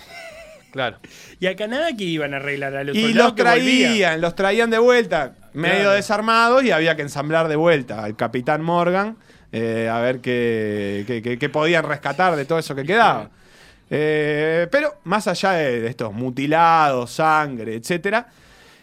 Claro. 0.72 0.98
¿Y 1.40 1.48
a 1.48 1.56
Canadá 1.56 1.90
que 1.98 2.04
iban 2.04 2.34
a 2.34 2.38
arreglar 2.38 2.76
a 2.76 2.84
los 2.84 2.96
Y 2.96 3.14
los 3.14 3.36
traían, 3.36 4.22
los 4.22 4.36
traían 4.36 4.70
de 4.70 4.78
vuelta, 4.80 5.34
medio 5.54 5.76
Claro. 5.76 5.92
desarmados, 5.92 6.64
y 6.64 6.72
había 6.72 6.96
que 6.96 7.02
ensamblar 7.04 7.48
de 7.48 7.56
vuelta 7.56 8.04
al 8.04 8.16
capitán 8.16 8.62
Morgan, 8.62 9.18
eh, 9.52 9.90
a 9.92 10.00
ver 10.00 10.20
qué, 10.20 11.04
qué- 11.08 11.22
qué- 11.22 11.40
qué 11.40 11.50
podían 11.50 11.84
rescatar 11.86 12.36
de 12.36 12.46
todo 12.46 12.60
eso 12.60 12.76
que 12.76 12.84
quedaba. 12.84 13.30
Eh, 13.90 14.68
pero 14.72 14.96
más 15.06 15.28
allá 15.28 15.52
de, 15.54 15.82
de 15.82 15.88
estos 15.88 16.14
mutilados, 16.14 17.12
sangre, 17.12 17.76
etcétera, 17.76 18.28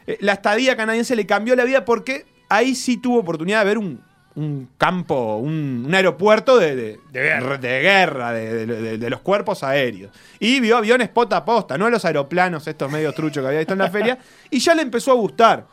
eh, 0.07 0.17
la 0.21 0.33
estadía 0.33 0.77
canadiense 0.77 1.15
le 1.15 1.27
cambió 1.27 1.55
la 1.55 1.65
vida 1.65 1.85
porque 1.85 2.25
ahí 2.49 2.75
sí 2.75 2.97
tuvo 2.97 3.19
oportunidad 3.19 3.61
de 3.61 3.65
ver 3.67 3.79
un, 3.79 4.01
un 4.37 4.69
campo, 4.79 5.37
un, 5.37 5.85
un 5.87 5.95
aeropuerto 5.95 6.59
de, 6.59 6.75
de- 6.75 7.01
De 7.13 7.21
guerra. 7.23 7.57
de, 7.59 7.81
guerra, 7.81 9.09
los 9.11 9.21
cuerpos 9.21 9.63
aéreos. 9.63 10.11
Y 10.41 10.61
vio 10.61 10.77
aviones 10.77 11.09
pota 11.09 11.37
a 11.39 11.45
posta, 11.45 11.79
no 11.79 11.89
los 11.91 12.05
aeroplanos 12.05 12.67
estos 12.67 12.91
medios 12.91 13.15
truchos 13.15 13.43
que 13.43 13.47
había 13.49 13.61
visto 13.61 13.75
en 13.75 13.79
la 13.79 13.91
feria, 13.91 14.19
y 14.51 14.59
ya 14.59 14.75
le 14.75 14.83
empezó 14.83 15.13
a 15.13 15.15
gustar. 15.15 15.67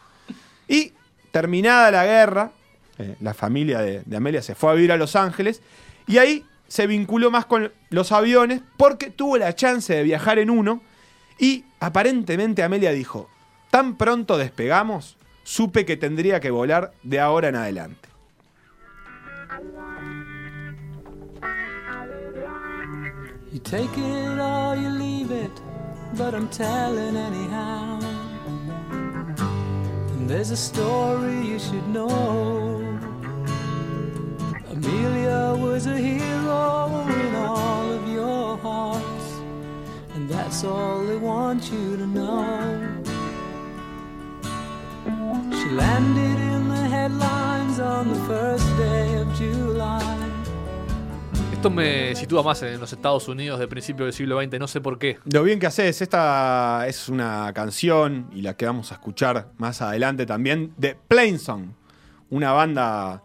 Y 0.68 0.94
terminada 1.32 1.90
la 1.92 2.06
guerra, 2.06 2.52
eh, 3.00 3.16
la 3.20 3.34
familia 3.34 3.80
de, 3.80 4.04
de 4.06 4.18
Amelia 4.18 4.42
se 4.42 4.54
fue 4.56 4.72
a 4.72 4.76
vivir 4.76 4.92
a 4.92 4.98
Los 4.98 5.16
Ángeles 5.16 5.62
y 6.08 6.18
ahí 6.18 6.46
se 6.68 6.88
vinculó 6.88 7.32
más 7.32 7.46
con 7.46 7.72
los 7.90 8.12
aviones 8.12 8.62
porque 8.78 9.10
tuvo 9.10 9.38
la 9.38 9.56
chance 9.56 9.94
de 9.94 10.04
viajar 10.04 10.40
en 10.40 10.50
uno 10.50 10.82
y 11.40 11.66
aparentemente 11.80 12.64
Amelia 12.64 12.92
dijo, 12.92 13.30
tan 13.72 13.98
pronto 13.98 14.38
despegamos, 14.38 15.18
supe 15.44 15.86
que 15.86 15.98
tendría 15.98 16.40
que 16.40 16.52
volar 16.52 16.92
de 17.04 17.20
ahora 17.20 17.50
en 17.50 17.56
adelante. 17.56 18.08
You 23.52 23.60
take 23.60 23.98
it 23.98 24.40
or 24.40 24.78
you 24.78 24.88
leave 24.88 25.30
it, 25.30 25.52
but 26.14 26.34
I'm 26.34 26.48
telling 26.48 27.18
anyhow. 27.18 28.00
And 30.12 30.30
there's 30.30 30.52
a 30.52 30.56
story 30.56 31.46
you 31.46 31.60
should 31.60 31.86
know. 31.90 32.78
Amelia 34.72 35.54
was 35.60 35.86
a 35.86 35.98
hero 35.98 37.06
in 37.10 37.36
all 37.36 37.92
of 37.92 38.08
your 38.08 38.58
hearts, 38.60 39.28
and 40.16 40.30
that's 40.30 40.64
all 40.64 41.04
they 41.04 41.18
want 41.18 41.70
you 41.74 41.98
to 41.98 42.08
know. 42.08 43.04
She 45.52 45.70
landed 45.72 46.40
in 46.54 46.70
the 46.70 46.88
headlines 46.88 47.82
on 47.82 48.14
the 48.14 48.20
first 48.30 48.66
day 48.78 49.16
of 49.16 49.28
July. 49.36 50.21
Esto 51.62 51.70
me 51.70 52.16
sitúa 52.16 52.42
más 52.42 52.64
en 52.64 52.80
los 52.80 52.92
Estados 52.92 53.28
Unidos 53.28 53.60
de 53.60 53.68
principio 53.68 54.06
del 54.06 54.14
siglo 54.16 54.42
XX, 54.42 54.58
no 54.60 54.68
sé 54.68 54.82
por 54.82 54.98
qué. 54.98 55.20
Lo 55.32 55.44
bien 55.44 55.60
que 55.60 55.68
haces, 55.68 56.02
esta 56.02 56.86
es 56.88 57.08
una 57.08 57.52
canción 57.54 58.32
y 58.34 58.42
la 58.42 58.56
que 58.58 58.66
vamos 58.66 58.92
a 58.92 58.96
escuchar 58.96 59.52
más 59.60 59.80
adelante 59.84 60.26
también 60.26 60.74
de 60.78 60.96
Plainsong, 61.08 61.76
una 62.32 62.52
banda 62.52 63.22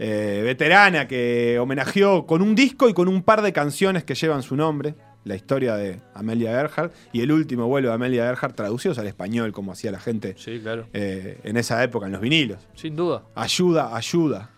eh, 0.00 0.40
veterana 0.44 1.06
que 1.06 1.60
homenajeó 1.60 2.26
con 2.26 2.42
un 2.42 2.56
disco 2.56 2.88
y 2.88 2.92
con 2.92 3.06
un 3.06 3.22
par 3.22 3.40
de 3.40 3.52
canciones 3.52 4.02
que 4.02 4.16
llevan 4.16 4.42
su 4.42 4.56
nombre, 4.56 4.96
la 5.22 5.36
historia 5.36 5.76
de 5.76 6.00
Amelia 6.12 6.50
Earhart 6.60 6.92
y 7.12 7.20
el 7.20 7.30
último 7.30 7.68
vuelo 7.68 7.90
de 7.90 7.94
Amelia 7.94 8.24
Earhart 8.26 8.56
traducidos 8.56 8.98
al 8.98 9.06
español 9.06 9.52
como 9.52 9.70
hacía 9.70 9.92
la 9.92 10.00
gente 10.00 10.34
Sí, 10.38 10.58
claro. 10.60 10.88
eh, 10.92 11.38
en 11.44 11.56
esa 11.56 11.84
época 11.84 12.06
en 12.06 12.12
los 12.12 12.20
vinilos. 12.20 12.58
Sin 12.74 12.96
duda. 12.96 13.22
Ayuda, 13.36 13.94
ayuda 13.96 14.50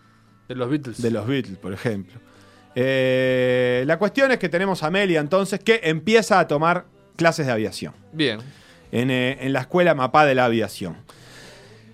De 0.47 0.55
los 0.55 0.67
Beatles. 0.67 0.99
de 0.99 1.11
los 1.11 1.27
Beatles, 1.27 1.59
por 1.59 1.73
ejemplo. 1.73 2.19
Eh, 2.81 3.83
la 3.85 3.99
cuestión 3.99 4.31
es 4.31 4.37
que 4.37 4.47
tenemos 4.47 4.83
a 4.83 4.87
Amelia 4.87 5.19
entonces 5.19 5.59
que 5.59 5.81
empieza 5.83 6.39
a 6.39 6.47
tomar 6.47 6.85
clases 7.17 7.45
de 7.45 7.51
aviación 7.51 7.93
Bien. 8.13 8.39
en, 8.93 9.11
eh, 9.11 9.37
en 9.41 9.51
la 9.51 9.59
escuela 9.59 9.93
Mapá 9.95 10.25
de 10.25 10.33
la 10.33 10.45
aviación. 10.45 10.95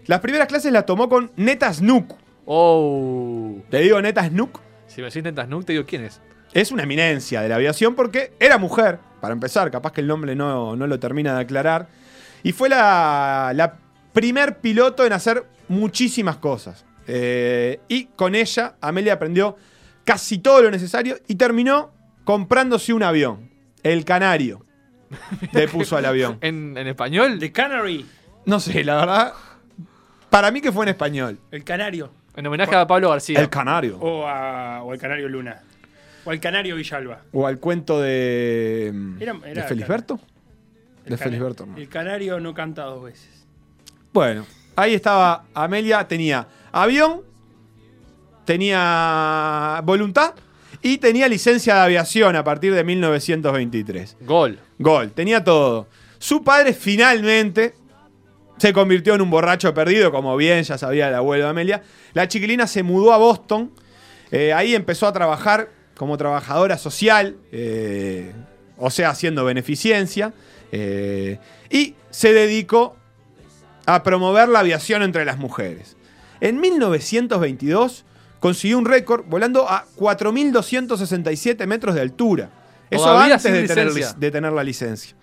Las 0.06 0.20
primeras 0.20 0.48
clases 0.48 0.72
las 0.72 0.86
tomó 0.86 1.10
con 1.10 1.32
Neta 1.38 1.74
Snook. 1.74 2.14
Oh. 2.46 3.56
Te 3.72 3.80
digo 3.80 4.00
Neta 4.00 4.28
Snook. 4.28 4.60
Si 4.86 5.02
me 5.02 5.08
decís 5.08 5.24
Nentas 5.24 5.48
Nook, 5.48 5.66
te 5.66 5.74
digo 5.74 5.86
quién 5.88 6.04
es. 6.04 6.22
Es 6.54 6.72
una 6.72 6.84
eminencia 6.84 7.42
de 7.42 7.50
la 7.50 7.56
aviación 7.56 7.96
porque 7.96 8.34
era 8.40 8.60
mujer, 8.60 9.00
para 9.22 9.34
empezar, 9.34 9.72
capaz 9.72 9.92
que 9.92 10.02
el 10.02 10.08
nombre 10.08 10.36
no, 10.36 10.76
no 10.76 10.86
lo 10.86 11.00
termina 11.00 11.34
de 11.34 11.42
aclarar. 11.42 11.88
Y 12.44 12.52
fue 12.52 12.70
la, 12.70 13.52
la 13.56 13.80
primer 14.14 14.60
piloto 14.60 15.04
en 15.04 15.14
hacer 15.14 15.46
muchísimas 15.68 16.38
cosas. 16.38 16.86
Eh, 17.08 17.80
y 17.88 18.06
con 18.06 18.36
ella, 18.36 18.76
Amelia 18.82 19.14
aprendió 19.14 19.58
casi 20.06 20.38
todo 20.38 20.62
lo 20.62 20.72
necesario 20.72 21.18
y 21.28 21.36
terminó 21.36 21.92
comprándose 22.24 22.94
un 22.94 23.04
avión. 23.04 23.50
El 23.84 24.06
Canario. 24.06 24.66
Le 25.52 25.68
puso 25.68 25.98
al 25.98 26.06
avión. 26.06 26.38
¿En, 26.42 26.78
en 26.78 26.88
español? 26.88 27.38
The 27.40 27.52
Canary, 27.52 28.06
No 28.46 28.60
sé, 28.60 28.84
la 28.84 28.96
verdad. 28.96 29.34
Para 30.30 30.52
mí 30.52 30.62
que 30.62 30.72
fue 30.72 30.86
en 30.86 30.90
español. 30.90 31.40
el 31.52 31.64
canario. 31.64 32.12
En 32.36 32.46
homenaje 32.48 32.76
a 32.76 32.86
Pablo 32.86 33.10
García. 33.12 33.40
El 33.40 33.50
Canario. 33.50 33.98
O, 34.00 34.28
a, 34.28 34.84
o 34.84 34.92
al 34.92 34.98
canario 34.98 35.30
Luna. 35.30 35.62
O 36.26 36.32
al 36.32 36.40
canario 36.42 36.76
Villalba. 36.76 37.22
O 37.32 37.48
al 37.48 37.60
cuento 37.60 38.02
de. 38.02 38.88
Era- 39.20 39.34
¿De 39.34 39.64
Felisberto? 39.64 40.20
El 41.06 41.12
De 41.12 41.18
Felisberto. 41.18 41.66
no. 41.66 41.78
El 41.78 41.88
canario 41.88 42.40
no 42.42 42.54
canta 42.54 42.84
dos 42.84 43.04
veces. 43.06 43.46
Bueno, 44.12 44.46
ahí 44.76 44.94
estaba 44.96 45.46
Amelia, 45.54 46.06
tenía 46.08 46.48
avión, 46.74 47.22
tenía 48.46 49.82
voluntad 49.84 50.34
y 50.82 50.98
tenía 51.00 51.28
licencia 51.28 51.76
de 51.76 51.82
aviación 51.82 52.36
a 52.36 52.44
partir 52.44 52.74
de 52.74 52.84
1923. 52.84 54.18
Gol. 54.22 54.60
Gol, 54.78 55.12
tenía 55.12 55.44
todo. 55.44 55.88
Su 56.20 56.44
padre 56.44 56.74
finalmente 56.74 57.74
se 58.58 58.72
convirtió 58.72 59.16
en 59.16 59.22
un 59.22 59.30
borracho 59.30 59.74
perdido, 59.74 60.12
como 60.12 60.36
bien 60.38 60.64
ya 60.64 60.78
sabía 60.78 61.10
el 61.10 61.16
abuelo 61.16 61.46
de 61.46 61.50
Amelia. 61.50 61.84
La 62.14 62.28
chiquilina 62.28 62.68
se 62.68 62.84
mudó 62.84 63.14
a 63.14 63.18
Boston, 63.18 63.72
eh, 64.32 64.54
ahí 64.54 64.76
empezó 64.76 65.08
a 65.08 65.14
trabajar 65.14 65.70
como 65.96 66.18
trabajadora 66.18 66.78
social, 66.78 67.38
eh, 67.52 68.34
o 68.78 68.90
sea, 68.90 69.10
haciendo 69.10 69.44
beneficencia, 69.46 70.34
eh, 70.72 71.40
y 71.70 71.96
se 72.10 72.34
dedicó 72.34 72.96
a 73.86 74.04
promover 74.04 74.50
la 74.50 74.60
aviación 74.60 75.04
entre 75.04 75.26
las 75.26 75.38
mujeres. 75.38 75.96
En 76.42 76.60
1922 76.60 78.06
consiguió 78.40 78.78
un 78.78 78.86
récord 78.86 79.26
volando 79.28 79.70
a 79.70 79.86
4.267 79.98 81.66
metros 81.68 81.96
de 81.96 82.02
altura. 82.02 82.50
Eso 82.90 83.04
Todavía 83.04 83.36
antes 83.36 83.52
de 83.52 83.68
tener, 83.68 83.94
de 84.32 84.52
la 84.52 84.64
licencia. 84.64 85.16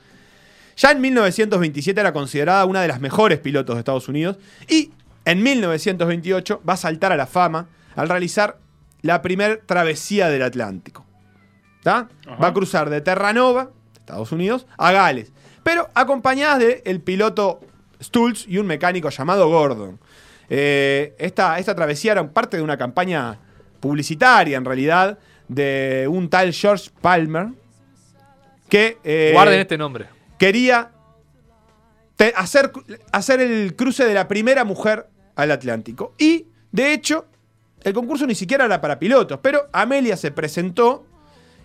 Ya 0.77 0.91
en 0.91 1.01
1927 1.01 2.01
era 2.01 2.13
considerada 2.13 2.65
una 2.65 2.83
de 2.83 2.89
las 2.89 3.01
mejores 3.01 3.39
pilotos 3.39 3.77
de 3.77 3.81
Estados 3.81 4.09
Unidos 4.09 4.39
y 4.69 4.93
en 5.25 5.43
1928 5.43 6.63
va 6.69 6.75
a 6.75 6.77
saltar 6.77 7.13
a 7.13 7.17
la 7.17 7.27
fama 7.27 7.69
al 7.95 8.09
realizar 8.09 8.59
la 9.03 9.23
primer 9.23 9.63
travesía 9.67 10.29
del 10.29 10.43
Atlántico. 10.43 11.05
Va 11.87 12.09
a 12.41 12.53
cruzar 12.53 12.91
de 12.91 13.01
Terranova, 13.01 13.71
Estados 13.97 14.33
Unidos, 14.33 14.67
a 14.79 14.93
Gales, 14.93 15.33
pero 15.63 15.91
acompañadas 15.95 16.61
del 16.85 17.01
piloto 17.01 17.61
Stultz 18.01 18.47
y 18.49 18.59
un 18.59 18.67
mecánico 18.67 19.11
llamado 19.11 19.49
Gordon. 19.49 19.99
Eh, 20.55 21.15
esta, 21.19 21.59
esta 21.59 21.75
travesía 21.75 22.13
era 22.13 22.29
parte 22.31 22.59
de 22.59 22.63
una 22.63 22.77
campaña 22.77 23.39
publicitaria, 23.81 24.59
en 24.59 24.67
realidad, 24.67 25.19
de 25.49 26.07
un 26.11 26.29
tal 26.29 26.53
George 26.53 26.91
Palmer, 27.01 27.49
que 28.69 28.99
eh, 29.03 29.31
Guarden 29.33 29.61
este 29.61 29.79
nombre. 29.79 30.07
quería 30.39 30.91
te- 32.17 32.35
hacer, 32.37 32.71
hacer 33.13 33.41
el 33.41 33.75
cruce 33.77 34.05
de 34.05 34.13
la 34.13 34.29
primera 34.29 34.65
mujer 34.65 35.07
al 35.37 35.51
Atlántico. 35.53 36.15
Y, 36.19 36.47
de 36.71 36.93
hecho, 36.93 37.25
el 37.83 37.95
concurso 37.95 38.27
ni 38.27 38.35
siquiera 38.35 38.67
era 38.67 38.79
para 38.81 38.99
pilotos, 38.99 39.39
pero 39.43 39.69
Amelia 39.73 40.19
se 40.19 40.33
presentó 40.33 41.07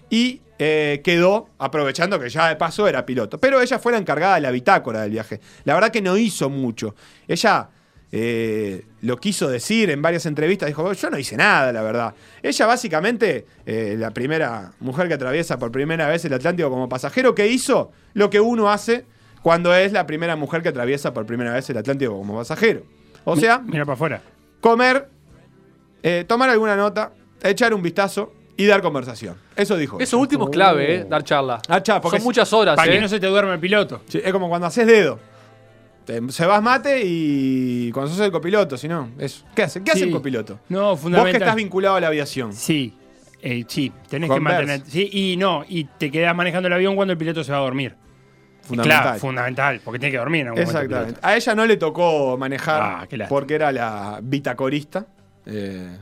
y 0.10 0.42
eh, 0.60 1.02
quedó, 1.04 1.50
aprovechando 1.60 2.18
que 2.20 2.30
ya 2.30 2.48
de 2.48 2.56
paso 2.56 2.88
era 2.88 3.06
piloto. 3.06 3.38
Pero 3.38 3.62
ella 3.62 3.80
fue 3.80 3.92
la 3.92 3.98
encargada 3.98 4.36
de 4.36 4.42
la 4.42 4.52
bitácora 4.52 5.02
del 5.02 5.12
viaje. 5.12 5.42
La 5.66 5.74
verdad 5.74 5.92
que 5.92 6.02
no 6.02 6.16
hizo 6.16 6.50
mucho. 6.50 6.96
Ella 7.28 7.70
eh, 8.12 8.86
lo 9.02 9.18
quiso 9.18 9.50
decir 9.50 9.90
en 9.90 10.02
varias 10.02 10.26
entrevistas, 10.26 10.68
dijo, 10.68 10.92
yo 10.94 11.10
no 11.10 11.18
hice 11.18 11.36
nada, 11.38 11.72
la 11.74 11.82
verdad. 11.82 12.14
Ella 12.42 12.66
básicamente, 12.66 13.46
eh, 13.66 13.96
la 13.98 14.12
primera 14.12 14.72
mujer 14.80 15.08
que 15.08 15.14
atraviesa 15.16 15.58
por 15.60 15.72
primera 15.72 16.08
vez 16.08 16.24
el 16.26 16.34
Atlántico 16.34 16.70
como 16.70 16.88
pasajero, 16.88 17.36
que 17.36 17.48
hizo 17.48 17.92
lo 18.14 18.30
que 18.30 18.40
uno 18.40 18.70
hace 18.72 19.06
cuando 19.42 19.74
es 19.76 19.92
la 19.92 20.06
primera 20.08 20.36
mujer 20.36 20.62
que 20.62 20.70
atraviesa 20.70 21.14
por 21.14 21.26
primera 21.26 21.54
vez 21.54 21.70
el 21.70 21.78
Atlántico 21.78 22.18
como 22.18 22.36
pasajero. 22.38 22.84
O 23.26 23.36
sea, 23.36 23.60
Mira 23.60 23.84
para 23.86 23.94
afuera. 23.96 24.22
comer, 24.62 25.10
eh, 26.04 26.24
tomar 26.28 26.50
alguna 26.50 26.76
nota, 26.76 27.12
echar 27.44 27.74
un 27.74 27.82
vistazo 27.82 28.34
y 28.56 28.66
dar 28.66 28.82
conversación. 28.82 29.36
Eso 29.56 29.76
dijo. 29.78 30.00
Eso 30.00 30.16
ella. 30.16 30.22
último 30.22 30.46
es 30.46 30.50
clave, 30.52 30.96
¿eh? 30.96 31.06
Dar 31.08 31.24
charla. 31.24 31.62
Ah, 31.68 31.84
cha, 31.84 32.00
porque 32.02 32.16
Son 32.18 32.22
es- 32.22 32.26
muchas 32.26 32.52
horas, 32.54 32.76
Para 32.76 32.90
¿eh? 32.92 32.96
que 32.96 33.02
no 33.02 33.08
se 33.08 33.20
te 33.20 33.28
duerme 33.28 33.54
el 33.54 33.60
piloto. 33.60 34.02
Sí, 34.08 34.20
es 34.24 34.32
como 34.32 34.48
cuando 34.50 34.68
haces 34.68 34.88
dedo. 34.88 35.20
Te- 36.08 36.32
se 36.32 36.46
vas 36.46 36.64
mate 36.64 37.02
y 37.06 37.92
cuando 37.92 38.10
sos 38.12 38.20
el 38.26 38.32
copiloto, 38.32 38.78
si 38.78 38.88
no, 38.88 39.10
eso. 39.20 39.46
¿Qué 39.54 39.64
hace? 39.64 39.84
¿Qué 39.84 39.92
hace 39.92 40.06
el 40.06 40.12
copiloto? 40.12 40.60
No, 40.70 40.92
Vos 40.92 41.02
fundamental. 41.02 41.34
que 41.34 41.38
estás 41.38 41.56
vinculado 41.56 41.96
a 41.98 42.00
la 42.02 42.08
aviación. 42.08 42.54
Sí, 42.54 42.98
eh, 43.42 43.66
sí, 43.68 43.92
tenés 44.10 44.32
que 44.32 44.40
mantener. 44.40 44.82
Sí, 44.88 45.10
y 45.12 45.36
no, 45.38 45.66
y 45.68 45.84
te 45.84 46.10
quedás 46.10 46.34
manejando 46.36 46.68
el 46.68 46.74
avión 46.74 46.96
cuando 46.96 47.12
el 47.12 47.18
piloto 47.18 47.44
se 47.44 47.52
va 47.52 47.58
a 47.58 47.62
dormir. 47.62 47.94
Fundamental. 48.62 49.02
Claro, 49.04 49.20
fundamental, 49.20 49.82
porque 49.84 50.00
tiene 50.00 50.12
que 50.14 50.18
dormir 50.18 50.42
en 50.42 50.48
algún 50.48 50.62
momento 50.64 50.80
el 50.80 50.86
Exactamente. 50.86 51.20
A 51.24 51.36
ella 51.36 51.56
no 51.56 51.66
le 51.66 51.78
tocó 51.78 52.38
manejar 52.38 52.82
Ah, 52.82 53.08
porque 53.30 53.56
era 53.56 53.72
la 53.72 54.20
bitacorista. 54.24 55.06
eh, 55.46 55.98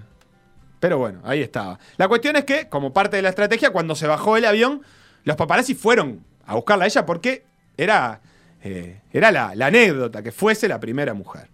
pero 0.79 0.99
bueno, 0.99 1.19
ahí 1.23 1.41
estaba. 1.41 1.79
La 1.97 2.07
cuestión 2.07 2.35
es 2.35 2.43
que, 2.43 2.69
como 2.69 2.93
parte 2.93 3.15
de 3.15 3.23
la 3.23 3.29
estrategia, 3.29 3.71
cuando 3.71 3.95
se 3.95 4.05
bajó 4.05 4.37
el 4.37 4.45
avión, 4.45 4.81
los 5.23 5.35
paparazzi 5.35 5.73
fueron 5.73 6.23
a 6.45 6.53
buscarla 6.55 6.83
a 6.83 6.87
ella 6.87 7.05
porque 7.07 7.43
era, 7.75 8.21
eh, 8.65 8.99
era 9.13 9.31
la, 9.31 9.55
la 9.55 9.67
anécdota, 9.67 10.21
que 10.21 10.33
fuese 10.33 10.67
la 10.67 10.79
primera 10.79 11.13
mujer. 11.13 11.47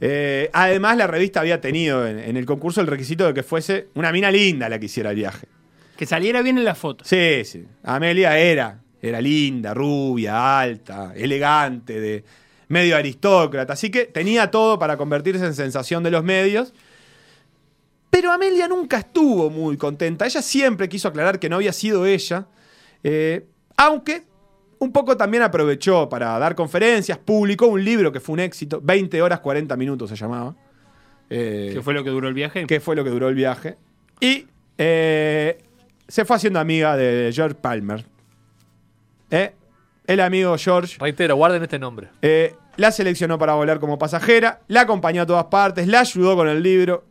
Eh, 0.00 0.50
además, 0.52 0.96
la 0.96 1.06
revista 1.06 1.40
había 1.40 1.60
tenido 1.60 2.06
en, 2.06 2.18
en 2.18 2.36
el 2.36 2.46
concurso 2.46 2.80
el 2.80 2.86
requisito 2.86 3.26
de 3.26 3.34
que 3.34 3.42
fuese 3.42 3.88
una 3.94 4.10
mina 4.10 4.30
linda 4.30 4.68
la 4.68 4.78
que 4.78 4.86
hiciera 4.86 5.10
el 5.10 5.16
viaje. 5.16 5.46
Que 5.96 6.06
saliera 6.06 6.42
bien 6.42 6.58
en 6.58 6.64
la 6.64 6.74
foto. 6.74 7.04
Sí, 7.04 7.44
sí. 7.44 7.64
Amelia 7.82 8.38
era. 8.38 8.80
Era 9.00 9.20
linda, 9.20 9.74
rubia, 9.74 10.58
alta, 10.60 11.12
elegante, 11.14 12.00
de 12.00 12.24
medio 12.68 12.96
aristócrata. 12.96 13.72
Así 13.74 13.90
que 13.90 14.06
tenía 14.06 14.50
todo 14.50 14.78
para 14.78 14.96
convertirse 14.96 15.44
en 15.44 15.54
sensación 15.54 16.02
de 16.02 16.10
los 16.10 16.24
medios. 16.24 16.72
Pero 18.10 18.32
Amelia 18.32 18.66
nunca 18.68 18.98
estuvo 18.98 19.50
muy 19.50 19.76
contenta. 19.76 20.26
Ella 20.26 20.42
siempre 20.42 20.88
quiso 20.88 21.08
aclarar 21.08 21.38
que 21.38 21.48
no 21.48 21.56
había 21.56 21.72
sido 21.72 22.06
ella. 22.06 22.46
eh, 23.04 23.46
aunque 23.76 24.24
un 24.80 24.92
poco 24.92 25.16
también 25.16 25.42
aprovechó 25.42 26.08
para 26.08 26.38
dar 26.38 26.54
conferencias, 26.54 27.18
publicó 27.18 27.66
un 27.66 27.84
libro 27.84 28.12
que 28.12 28.20
fue 28.20 28.34
un 28.34 28.40
éxito. 28.40 28.80
20 28.82 29.20
horas 29.22 29.40
40 29.40 29.76
minutos 29.76 30.10
se 30.10 30.16
llamaba. 30.16 30.54
Eh, 31.30 31.72
Que 31.74 31.82
fue 31.82 31.94
lo 31.94 32.02
que 32.04 32.10
duró 32.10 32.28
el 32.28 32.34
viaje. 32.34 32.66
que 32.66 32.80
fue 32.80 32.96
lo 32.96 33.04
que 33.04 33.10
duró 33.10 33.28
el 33.28 33.34
viaje. 33.34 33.76
Y 34.20 34.46
eh, 34.78 35.58
se 36.06 36.24
fue 36.24 36.36
haciendo 36.36 36.58
amiga 36.60 36.96
de 36.96 37.30
George 37.34 37.54
Palmer. 37.56 38.04
¿Eh? 39.30 39.52
El 40.06 40.20
amigo 40.20 40.56
George 40.56 40.96
Reitero, 40.98 41.36
guarden 41.36 41.62
este 41.62 41.78
nombre. 41.78 42.08
eh, 42.22 42.54
la 42.76 42.92
seleccionó 42.92 43.38
para 43.40 43.54
volar 43.54 43.80
como 43.80 43.98
pasajera, 43.98 44.60
la 44.68 44.82
acompañó 44.82 45.22
a 45.22 45.26
todas 45.26 45.46
partes, 45.46 45.88
la 45.88 46.00
ayudó 46.00 46.36
con 46.36 46.48
el 46.48 46.62
libro. 46.62 47.04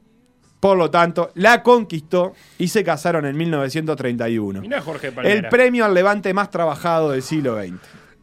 Por 0.59 0.77
lo 0.77 0.89
tanto, 0.89 1.31
la 1.35 1.61
conquistó 1.61 2.33
y 2.57 2.69
se 2.69 2.83
casaron 2.83 3.25
en 3.25 3.37
1931. 3.37 4.61
Mirá 4.61 4.81
Jorge 4.81 5.11
Palmera. 5.11 5.35
El 5.35 5.47
premio 5.49 5.85
al 5.85 5.93
levante 5.93 6.33
más 6.33 6.49
trabajado 6.49 7.11
del 7.11 7.21
siglo 7.21 7.57
XX. 7.61 7.75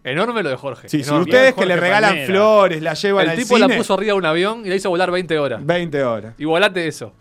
Enorme 0.03 0.43
lo 0.43 0.51
de 0.51 0.57
Jorge. 0.57 0.89
Sí, 0.89 1.03
si 1.03 1.11
ustedes 1.13 1.55
que 1.55 1.65
le 1.65 1.77
regalan 1.77 2.11
Palmera. 2.11 2.27
flores, 2.27 2.83
la 2.83 2.95
llevan 2.95 3.25
El 3.25 3.31
al 3.31 3.37
tipo 3.37 3.57
cine, 3.57 3.69
la 3.69 3.77
puso 3.77 3.95
arriba 3.95 4.13
de 4.13 4.19
un 4.19 4.27
avión 4.27 4.67
y 4.67 4.69
la 4.69 4.75
hizo 4.75 4.91
volar 4.91 5.11
20 5.11 5.39
horas. 5.39 5.65
20 5.65 6.05
horas. 6.05 6.35
Igualate 6.39 6.87
eso. 6.87 7.15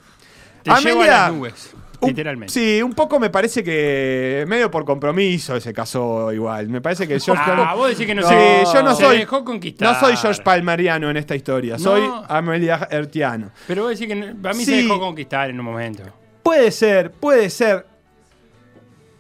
Te 0.64 0.72
a 0.72 0.82
las 0.82 1.32
nubes, 1.34 1.74
literalmente. 2.08 2.54
Sí, 2.54 2.82
un 2.82 2.94
poco 2.94 3.20
me 3.20 3.30
parece 3.30 3.64
que 3.64 4.46
medio 4.48 4.70
por 4.72 4.86
compromiso 4.86 5.60
se 5.60 5.74
casó 5.74 6.32
igual. 6.32 6.70
Me 6.70 6.82
parece 6.82 7.08
que 7.08 7.20
George 7.20 7.44
Ah, 7.46 7.48
Palmer- 7.56 7.76
vos 7.76 7.90
decís 7.90 8.06
que 8.06 8.16
no 8.16 8.22
Sí, 8.28 8.36
yo 8.74 8.84
no 8.84 8.96
se 8.96 9.04
soy 9.04 9.18
dejó 9.20 9.44
conquistar. 9.44 9.94
no 9.94 10.00
soy 10.00 10.16
George 10.18 10.42
Palmeriano 10.44 11.10
en 11.10 11.18
esta 11.18 11.36
historia, 11.36 11.74
No. 11.74 11.80
soy 11.80 12.04
Amelia 12.28 12.88
Ertiano. 12.92 13.52
Pero 13.68 13.84
vos 13.84 13.92
decís 13.92 14.08
que 14.08 14.16
no- 14.16 14.50
a 14.50 14.54
mí 14.54 14.60
Sí. 14.64 14.66
se 14.66 14.76
dejó 14.84 15.00
conquistar 15.00 15.50
en 15.50 15.60
un 15.60 15.66
momento. 15.66 16.04
Puede 16.44 16.72
ser, 16.72 17.12
puede 17.12 17.50
ser. 17.50 17.86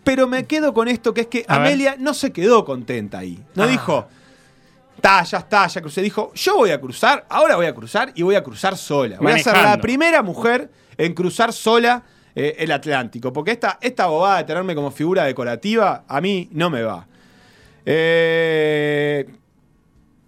Pero 0.04 0.28
me 0.28 0.46
quedo 0.46 0.74
con 0.74 0.88
esto 0.88 1.13
que 1.13 1.22
es 1.22 1.28
que 1.28 1.46
A 1.48 1.60
ver. 1.60 1.68
Amelia 1.68 1.96
no 1.98 2.13
se 2.13 2.32
quedó 2.34 2.66
contenta 2.66 3.20
ahí. 3.20 3.40
No 3.56 3.63
Ah. 3.63 3.68
dijo, 3.68 4.08
ya 5.02 5.38
está, 5.38 5.68
ya 5.68 5.82
crucé. 5.82 6.02
Dijo, 6.02 6.32
yo 6.34 6.56
voy 6.58 6.72
a 6.72 6.80
cruzar, 6.82 7.25
ahora 7.30 7.56
voy 7.56 7.66
a 7.66 7.74
cruzar 7.74 8.12
y 8.16 8.22
voy 8.22 8.36
a 8.36 8.44
cruzar 8.44 8.78
sola. 8.78 9.18
Voy 9.20 9.32
a 9.32 9.40
ser 9.40 9.56
la 9.56 9.78
primera 9.80 10.22
mujer 10.22 10.70
en 10.98 11.13
cruzar 11.13 11.54
sola 11.54 12.04
eh, 12.36 12.56
el 12.60 12.72
Atlántico. 12.72 13.32
Porque 13.32 13.52
esta, 13.52 13.80
esta 13.82 14.08
bobada 14.08 14.40
de 14.40 14.44
tenerme 14.46 14.75
como 14.75 14.92
figura 14.92 15.24
decorativa, 15.25 16.04
a 16.08 16.22
mí 16.22 16.50
no 16.52 16.70
me 16.70 16.82
va. 16.82 17.08
Eh, 17.86 19.25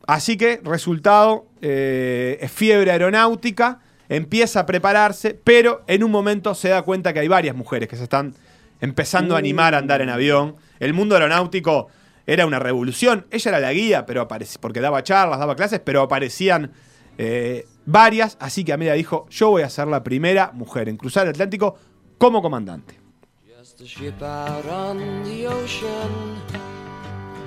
así 0.07 0.37
que, 0.37 0.61
resultado, 0.63 1.47
eh, 1.61 2.37
es 2.41 2.51
fiebre 2.51 2.91
aeronáutica, 2.91 3.79
empieza 4.09 4.61
a 4.61 4.65
prepararse, 4.65 5.39
pero 5.43 5.83
en 5.87 6.03
un 6.03 6.11
momento 6.11 6.53
se 6.53 6.69
da 6.69 6.81
cuenta 6.83 7.13
que 7.13 7.19
hay 7.19 7.27
varias 7.27 7.55
mujeres 7.55 7.89
que 7.89 7.95
se 7.95 8.03
están 8.03 8.35
empezando 8.81 9.35
a 9.35 9.39
animar 9.39 9.73
a 9.73 9.79
andar 9.79 10.01
en 10.01 10.09
avión. 10.09 10.55
El 10.79 10.93
mundo 10.93 11.15
aeronáutico 11.15 11.87
era 12.27 12.45
una 12.45 12.59
revolución. 12.59 13.25
Ella 13.31 13.51
era 13.51 13.59
la 13.59 13.73
guía, 13.73 14.05
pero 14.05 14.27
porque 14.59 14.81
daba 14.81 15.03
charlas, 15.03 15.39
daba 15.39 15.55
clases, 15.55 15.79
pero 15.83 16.01
aparecían 16.01 16.71
eh, 17.17 17.65
varias. 17.85 18.37
Así 18.39 18.63
que 18.63 18.73
Amelia 18.73 18.93
dijo: 18.93 19.27
Yo 19.29 19.49
voy 19.49 19.63
a 19.63 19.69
ser 19.69 19.87
la 19.87 20.03
primera 20.03 20.51
mujer 20.53 20.89
en 20.89 20.97
cruzar 20.97 21.23
el 21.23 21.31
Atlántico 21.31 21.77
como 22.17 22.41
comandante. 22.41 22.99
Just 23.45 23.81
a 23.81 23.85
ship 23.85 24.21
out 24.21 24.65
on 24.67 25.23
the 25.23 25.47
ocean, 25.47 26.35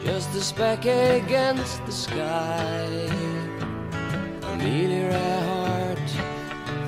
just 0.04 0.34
a 0.34 0.40
speck 0.40 0.80
against 0.80 1.84
the 1.86 1.92
sky. 1.92 2.86
Amelia 4.52 5.10
Earhart 5.10 6.10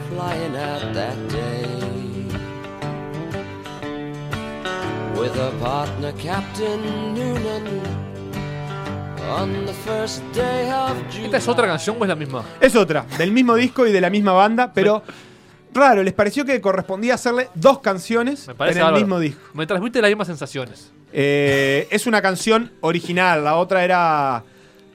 flying 0.09 0.57
out 0.57 0.93
that 0.95 1.17
day 1.29 1.67
with 5.17 5.35
her 5.37 5.53
partner 5.61 6.13
Captain 6.19 7.15
Noonan 7.15 7.81
on 9.31 9.65
the 9.65 9.73
first 9.73 10.23
day 10.33 10.71
of 10.73 10.97
June. 11.11 11.27
¿Esta 11.27 11.37
es 11.37 11.49
otra 11.49 11.67
canción 11.67 11.97
o 12.01 12.05
es 12.05 12.09
la 12.09 12.17
misma? 12.17 12.45
Es 12.61 12.75
otra, 12.75 13.07
del 13.17 13.31
mismo 13.31 13.55
disco 13.55 13.87
y 13.87 13.93
de 13.93 14.01
la 14.01 14.11
misma 14.11 14.33
banda, 14.33 14.73
pero 14.75 15.03
raro, 15.75 16.03
les 16.03 16.13
pareció 16.13 16.45
que 16.45 16.61
correspondía 16.61 17.15
hacerle 17.15 17.49
dos 17.55 17.81
canciones 17.81 18.47
Me 18.47 18.53
en 18.53 18.57
parece 18.59 18.79
el 18.79 18.85
bárbaro. 18.85 19.01
mismo 19.05 19.19
disco. 19.21 19.41
Me 19.55 19.67
transmite 19.67 20.01
las 20.03 20.11
mismas 20.11 20.27
sensaciones. 20.27 20.93
Eh, 21.13 21.89
es 21.91 22.07
una 22.07 22.23
canción 22.23 22.73
original, 22.81 23.43
la 23.45 23.57
otra 23.57 23.85
era 23.85 24.45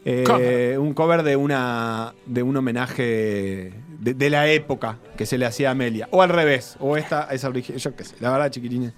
eh, 0.06 0.24
Cover. 0.26 0.80
un 0.80 0.94
cover 0.94 1.24
de 1.24 1.36
una 1.36 2.14
de 2.26 2.44
un 2.44 2.56
homenaje 2.56 3.74
de, 4.00 4.14
de 4.14 4.30
la 4.30 4.48
época 4.48 4.98
que 5.18 5.26
se 5.26 5.38
le 5.38 5.46
hacía 5.46 5.70
a 5.70 5.72
Amelia. 5.72 6.08
O 6.12 6.22
al 6.22 6.30
revés, 6.30 6.76
o 6.80 6.96
esta 6.98 7.28
es 7.32 7.44
original, 7.44 7.80
yo 7.82 7.96
qué 7.96 8.04
sé, 8.06 8.16
la 8.20 8.32
verdad 8.32 8.50
chiquitines. 8.52 8.94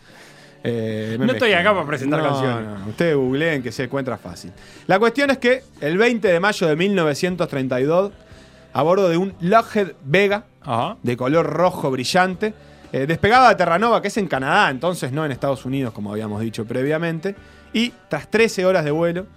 eh, 0.63 1.15
me 1.19 1.25
No 1.25 1.33
estoy 1.33 1.53
acá 1.53 1.73
para 1.73 1.85
presentar 1.87 2.19
No, 2.21 2.29
canciones. 2.29 2.65
no, 2.67 2.77
no, 2.79 2.87
ustedes 2.87 3.15
googleen 3.15 3.63
que 3.63 3.71
se 3.71 3.83
encuentra 3.85 4.17
fácil. 4.17 4.51
La 4.87 4.99
cuestión 4.99 5.29
es 5.31 5.37
que 5.37 5.63
el 5.81 5.97
20 5.97 6.27
de 6.27 6.39
mayo 6.39 6.67
de 6.67 6.75
1932, 6.75 8.11
a 8.73 8.81
bordo 8.83 9.09
de 9.09 9.17
un 9.17 9.33
Lockheed 9.39 9.93
Vega, 10.03 10.45
Ajá. 10.67 10.97
de 11.01 11.17
color 11.17 11.45
rojo 11.47 11.89
brillante. 11.89 12.53
Eh, 12.91 13.05
despegaba 13.07 13.49
de 13.49 13.55
Terranova, 13.55 14.01
que 14.01 14.09
es 14.09 14.17
en 14.17 14.27
Canadá, 14.27 14.69
entonces 14.69 15.11
no 15.11 15.25
en 15.25 15.31
Estados 15.31 15.65
Unidos, 15.65 15.93
como 15.93 16.11
habíamos 16.11 16.41
dicho 16.41 16.65
previamente. 16.65 17.35
Y 17.73 17.93
tras 18.09 18.29
13 18.29 18.65
horas 18.65 18.85
de 18.85 18.91
vuelo 18.91 19.27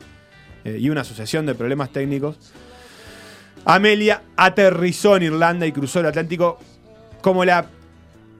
eh, 0.64 0.76
y 0.78 0.90
una 0.90 1.04
sucesión 1.04 1.46
de 1.46 1.54
problemas 1.54 1.90
técnicos, 1.90 2.36
Amelia 3.64 4.22
aterrizó 4.36 5.16
en 5.16 5.24
Irlanda 5.24 5.66
y 5.66 5.72
cruzó 5.72 6.00
el 6.00 6.06
Atlántico 6.06 6.58
como 7.22 7.44
la 7.44 7.66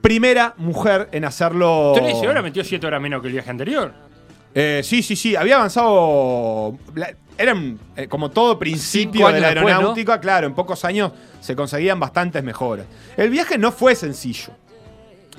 primera 0.01 0.55
mujer 0.57 1.09
en 1.13 1.25
hacerlo. 1.25 1.93
13 1.95 2.29
horas 2.29 2.43
metió 2.43 2.65
7 2.65 2.87
horas 2.87 3.01
menos 3.01 3.21
que 3.21 3.29
el 3.29 3.35
viaje 3.35 3.51
anterior. 3.51 4.10
Eh, 4.55 4.81
sí, 4.85 5.03
sí, 5.03 5.17
sí. 5.17 5.37
Había 5.37 5.57
avanzado. 5.57 6.77
la- 6.95 7.15
Eran 7.39 7.79
eh, 7.97 8.07
como 8.09 8.31
todo 8.31 8.59
principio 8.59 9.13
Cinco 9.13 9.19
de 9.19 9.35
años 9.37 9.41
la 9.41 9.49
después, 9.55 9.73
aeronáutica. 9.75 10.21
Claro, 10.21 10.47
en 10.47 10.55
pocos 10.55 10.85
años 10.85 11.13
se 11.41 11.57
conseguían 11.57 11.99
bastantes 11.99 12.43
mejoras. 12.45 12.85
El 13.17 13.31
viaje 13.31 13.57
no 13.57 13.73
fue 13.73 13.95
sencillo. 13.95 14.53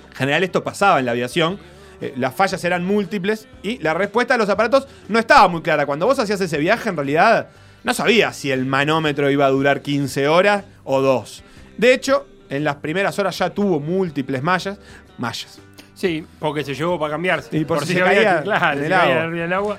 En 0.10 0.16
general, 0.16 0.44
esto 0.44 0.64
pasaba 0.64 1.00
en 1.00 1.06
la 1.06 1.12
aviación. 1.12 1.60
eh, 2.02 2.14
las 2.18 2.34
fallas 2.34 2.64
eran 2.64 2.84
múltiples 2.84 3.48
y 3.62 3.78
la 3.78 3.94
respuesta 3.94 4.34
de 4.34 4.40
los 4.40 4.50
aparatos 4.50 4.88
no 5.10 5.20
estaba 5.20 5.48
muy 5.48 5.62
clara. 5.62 5.86
Cuando 5.86 6.08
vos 6.08 6.18
hacías 6.18 6.42
ese 6.42 6.58
viaje, 6.58 6.90
en 6.90 6.96
realidad 6.96 7.50
no 7.84 7.94
sabías 7.94 8.36
si 8.36 8.50
el 8.50 8.66
manómetro 8.66 9.30
iba 9.30 9.46
a 9.46 9.50
durar 9.50 9.84
15 9.84 10.28
horas 10.28 10.64
o 10.84 11.02
2. 11.02 11.44
De 11.78 11.94
hecho, 11.94 12.26
en 12.50 12.64
las 12.64 12.78
primeras 12.78 13.20
horas 13.20 13.38
ya 13.38 13.52
tuvo 13.52 13.80
múltiples 13.80 14.42
mallas. 14.42 14.80
Mallas. 15.20 15.60
Sí, 15.94 16.26
porque 16.40 16.64
se 16.64 16.74
llevó 16.74 17.00
para 17.00 17.12
cambiarse. 17.14 17.56
Y 17.58 17.66
por 17.66 17.86
si 17.86 17.94
se 17.94 18.02
había- 18.02 18.24
caía 18.24 18.42
claro, 18.44 18.74
en 18.74 18.80
se 18.80 18.86
el 18.86 18.92
caía 18.92 19.28
del 19.44 19.54
agua. 19.54 19.78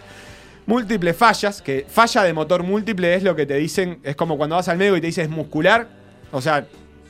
Múltiples 0.66 1.16
fallas, 1.16 1.60
que 1.60 1.84
falla 1.88 2.22
de 2.22 2.32
motor 2.32 2.62
múltiple 2.62 3.14
es 3.14 3.22
lo 3.24 3.34
que 3.34 3.46
te 3.46 3.54
dicen, 3.56 3.98
es 4.04 4.14
como 4.14 4.36
cuando 4.36 4.54
vas 4.56 4.68
al 4.68 4.78
médico 4.78 4.96
y 4.96 5.00
te 5.00 5.08
dices 5.08 5.28
muscular. 5.28 5.88
O 6.30 6.40
sea, 6.40 6.64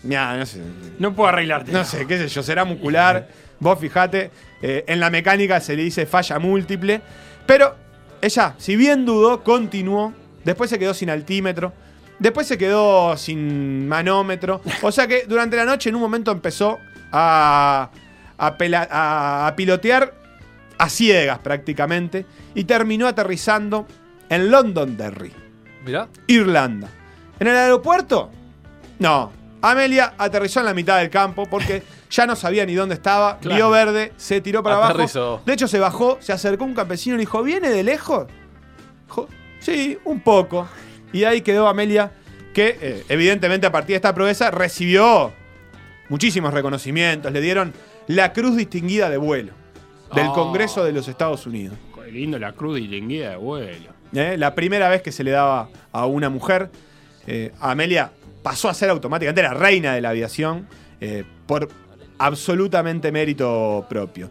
mira, 0.04 0.36
no 0.36 0.46
sé, 0.46 0.60
No 0.98 1.14
puedo 1.14 1.28
arreglarte. 1.28 1.70
no 1.70 1.84
sé, 1.84 2.06
qué 2.06 2.16
sé 2.18 2.28
yo, 2.28 2.42
será 2.42 2.64
muscular. 2.64 3.28
Vos 3.60 3.78
fijate, 3.78 4.30
eh, 4.62 4.84
en 4.88 4.98
la 5.00 5.10
mecánica 5.10 5.60
se 5.60 5.76
le 5.76 5.82
dice 5.82 6.06
falla 6.06 6.38
múltiple. 6.38 7.02
Pero 7.46 7.76
ella, 8.22 8.54
si 8.58 8.74
bien 8.76 9.04
dudó, 9.04 9.42
continuó. 9.44 10.14
Después 10.44 10.70
se 10.70 10.78
quedó 10.78 10.94
sin 10.94 11.10
altímetro. 11.10 11.72
Después 12.18 12.46
se 12.46 12.56
quedó 12.56 13.16
sin 13.16 13.86
manómetro. 13.86 14.62
O 14.80 14.90
sea 14.90 15.06
que 15.06 15.24
durante 15.28 15.56
la 15.56 15.64
noche 15.64 15.90
en 15.90 15.96
un 15.96 16.00
momento 16.00 16.32
empezó 16.32 16.78
a, 17.12 17.90
a, 18.46 18.56
pela- 18.58 18.88
a- 18.90 19.46
a 19.46 19.56
pilotear 19.56 20.14
a 20.78 20.88
ciegas 20.88 21.38
prácticamente. 21.38 22.26
Y 22.54 22.64
terminó 22.64 23.06
aterrizando 23.06 23.86
en 24.28 24.50
Londonderry, 24.50 25.32
Mirá. 25.84 26.08
Irlanda. 26.26 26.88
¿En 27.38 27.48
el 27.48 27.56
aeropuerto? 27.56 28.30
No. 28.98 29.32
Amelia 29.62 30.14
aterrizó 30.18 30.58
en 30.60 30.66
la 30.66 30.74
mitad 30.74 30.98
del 30.98 31.08
campo 31.10 31.46
porque 31.46 31.82
ya 32.10 32.26
no 32.26 32.34
sabía 32.36 32.66
ni 32.66 32.74
dónde 32.74 32.94
estaba. 32.94 33.38
Claro. 33.38 33.56
Vio 33.56 33.70
verde, 33.70 34.12
se 34.16 34.40
tiró 34.40 34.62
para 34.62 34.84
Aterrizó. 34.86 35.20
abajo. 35.28 35.42
De 35.46 35.52
hecho, 35.52 35.68
se 35.68 35.78
bajó, 35.78 36.18
se 36.20 36.32
acercó 36.32 36.64
un 36.64 36.74
campesino 36.74 37.14
y 37.14 37.18
le 37.18 37.22
dijo: 37.22 37.42
¿Viene 37.42 37.70
de 37.70 37.82
lejos? 37.84 38.26
Dijo, 39.06 39.28
sí, 39.60 39.98
un 40.04 40.20
poco. 40.20 40.66
Y 41.12 41.24
ahí 41.24 41.42
quedó 41.42 41.68
Amelia, 41.68 42.10
que 42.54 42.76
eh, 42.80 43.04
evidentemente 43.08 43.66
a 43.66 43.72
partir 43.72 43.94
de 43.94 43.96
esta 43.96 44.14
proeza 44.14 44.50
recibió 44.50 45.32
muchísimos 46.08 46.52
reconocimientos. 46.52 47.30
Le 47.32 47.40
dieron 47.40 47.72
la 48.08 48.32
Cruz 48.32 48.56
Distinguida 48.56 49.08
de 49.10 49.16
Vuelo 49.16 49.52
del 50.14 50.26
Ah. 50.26 50.32
Congreso 50.34 50.84
de 50.84 50.92
los 50.92 51.08
Estados 51.08 51.46
Unidos. 51.46 51.76
Qué 51.94 52.10
lindo 52.10 52.38
la 52.38 52.52
cruz 52.52 52.76
distinguida 52.76 53.30
de 53.30 53.36
vuelo. 53.36 53.90
¿eh? 54.14 54.36
La 54.36 54.54
primera 54.54 54.88
vez 54.90 55.00
que 55.02 55.10
se 55.12 55.24
le 55.24 55.30
daba 55.30 55.68
a 55.92 56.04
una 56.06 56.28
mujer. 56.28 56.68
Eh, 57.26 57.52
Amelia 57.60 58.10
pasó 58.42 58.68
a 58.68 58.74
ser 58.74 58.90
automáticamente 58.90 59.42
la 59.42 59.54
reina 59.54 59.94
de 59.94 60.00
la 60.02 60.10
aviación 60.10 60.66
eh, 61.00 61.24
por 61.46 61.68
absolutamente 62.18 63.10
mérito 63.12 63.86
propio. 63.88 64.30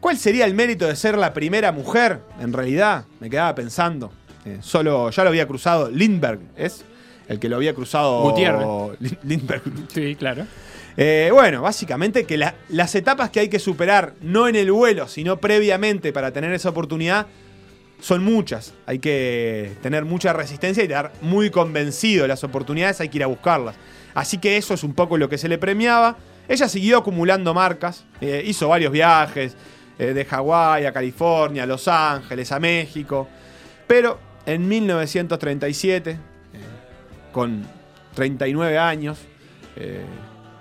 ¿Cuál 0.00 0.16
sería 0.16 0.46
el 0.46 0.54
mérito 0.54 0.86
de 0.86 0.96
ser 0.96 1.18
la 1.18 1.34
primera 1.34 1.72
mujer? 1.72 2.20
En 2.40 2.52
realidad, 2.52 3.04
me 3.20 3.28
quedaba 3.28 3.54
pensando. 3.54 4.10
Solo 4.60 5.10
ya 5.10 5.22
lo 5.22 5.28
había 5.28 5.46
cruzado 5.46 5.90
Lindbergh, 5.90 6.40
¿es? 6.56 6.84
El 7.28 7.38
que 7.38 7.48
lo 7.50 7.56
había 7.56 7.74
cruzado 7.74 8.22
Gutiérrez. 8.22 8.66
Lindbergh. 9.22 9.62
Sí, 9.88 10.16
claro. 10.16 10.46
Eh, 10.96 11.30
bueno, 11.32 11.62
básicamente 11.62 12.24
que 12.24 12.36
la- 12.36 12.54
las 12.68 12.94
etapas 12.94 13.30
que 13.30 13.40
hay 13.40 13.48
que 13.48 13.58
superar, 13.58 14.14
no 14.20 14.48
en 14.48 14.56
el 14.56 14.70
vuelo, 14.72 15.08
sino 15.08 15.38
previamente 15.38 16.12
para 16.12 16.32
tener 16.32 16.52
esa 16.52 16.68
oportunidad, 16.70 17.26
son 18.00 18.24
muchas. 18.24 18.74
Hay 18.86 18.98
que 18.98 19.72
tener 19.82 20.04
mucha 20.04 20.32
resistencia 20.32 20.82
y 20.82 20.86
estar 20.86 21.12
muy 21.20 21.50
convencido 21.50 22.26
las 22.26 22.42
oportunidades, 22.44 23.00
hay 23.00 23.08
que 23.08 23.18
ir 23.18 23.24
a 23.24 23.28
buscarlas. 23.28 23.76
Así 24.14 24.38
que 24.38 24.56
eso 24.56 24.74
es 24.74 24.82
un 24.84 24.94
poco 24.94 25.16
lo 25.18 25.28
que 25.28 25.38
se 25.38 25.48
le 25.48 25.58
premiaba. 25.58 26.16
Ella 26.48 26.68
siguió 26.68 26.98
acumulando 26.98 27.54
marcas, 27.54 28.04
eh, 28.20 28.42
hizo 28.44 28.68
varios 28.68 28.90
viajes, 28.92 29.54
eh, 29.98 30.14
de 30.14 30.24
Hawái 30.24 30.86
a 30.86 30.92
California, 30.92 31.62
a 31.62 31.66
Los 31.66 31.86
Ángeles, 31.86 32.50
a 32.52 32.58
México. 32.58 33.28
Pero 33.86 34.18
en 34.46 34.66
1937, 34.66 36.10
eh, 36.12 36.16
con 37.32 37.64
39 38.14 38.78
años, 38.78 39.18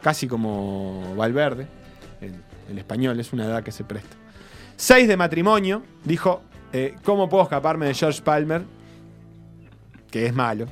casi 0.02 0.28
como 0.28 1.16
Valverde, 1.16 1.68
el, 2.22 2.78
español, 2.78 3.20
es 3.20 3.34
una 3.34 3.46
edad 3.46 3.64
que 3.64 3.72
se 3.72 3.84
presta. 3.84 4.16
Seis 4.76 5.08
de 5.08 5.18
matrimonio, 5.18 5.84
dijo, 6.04 6.42
eh, 6.72 6.96
¿cómo 7.04 7.28
puedo 7.28 7.44
escaparme 7.44 7.88
de 7.88 7.94
George 7.94 8.22
Palmer? 8.22 8.64
Que 10.12 10.26
es 10.26 10.34
malo, 10.34 10.68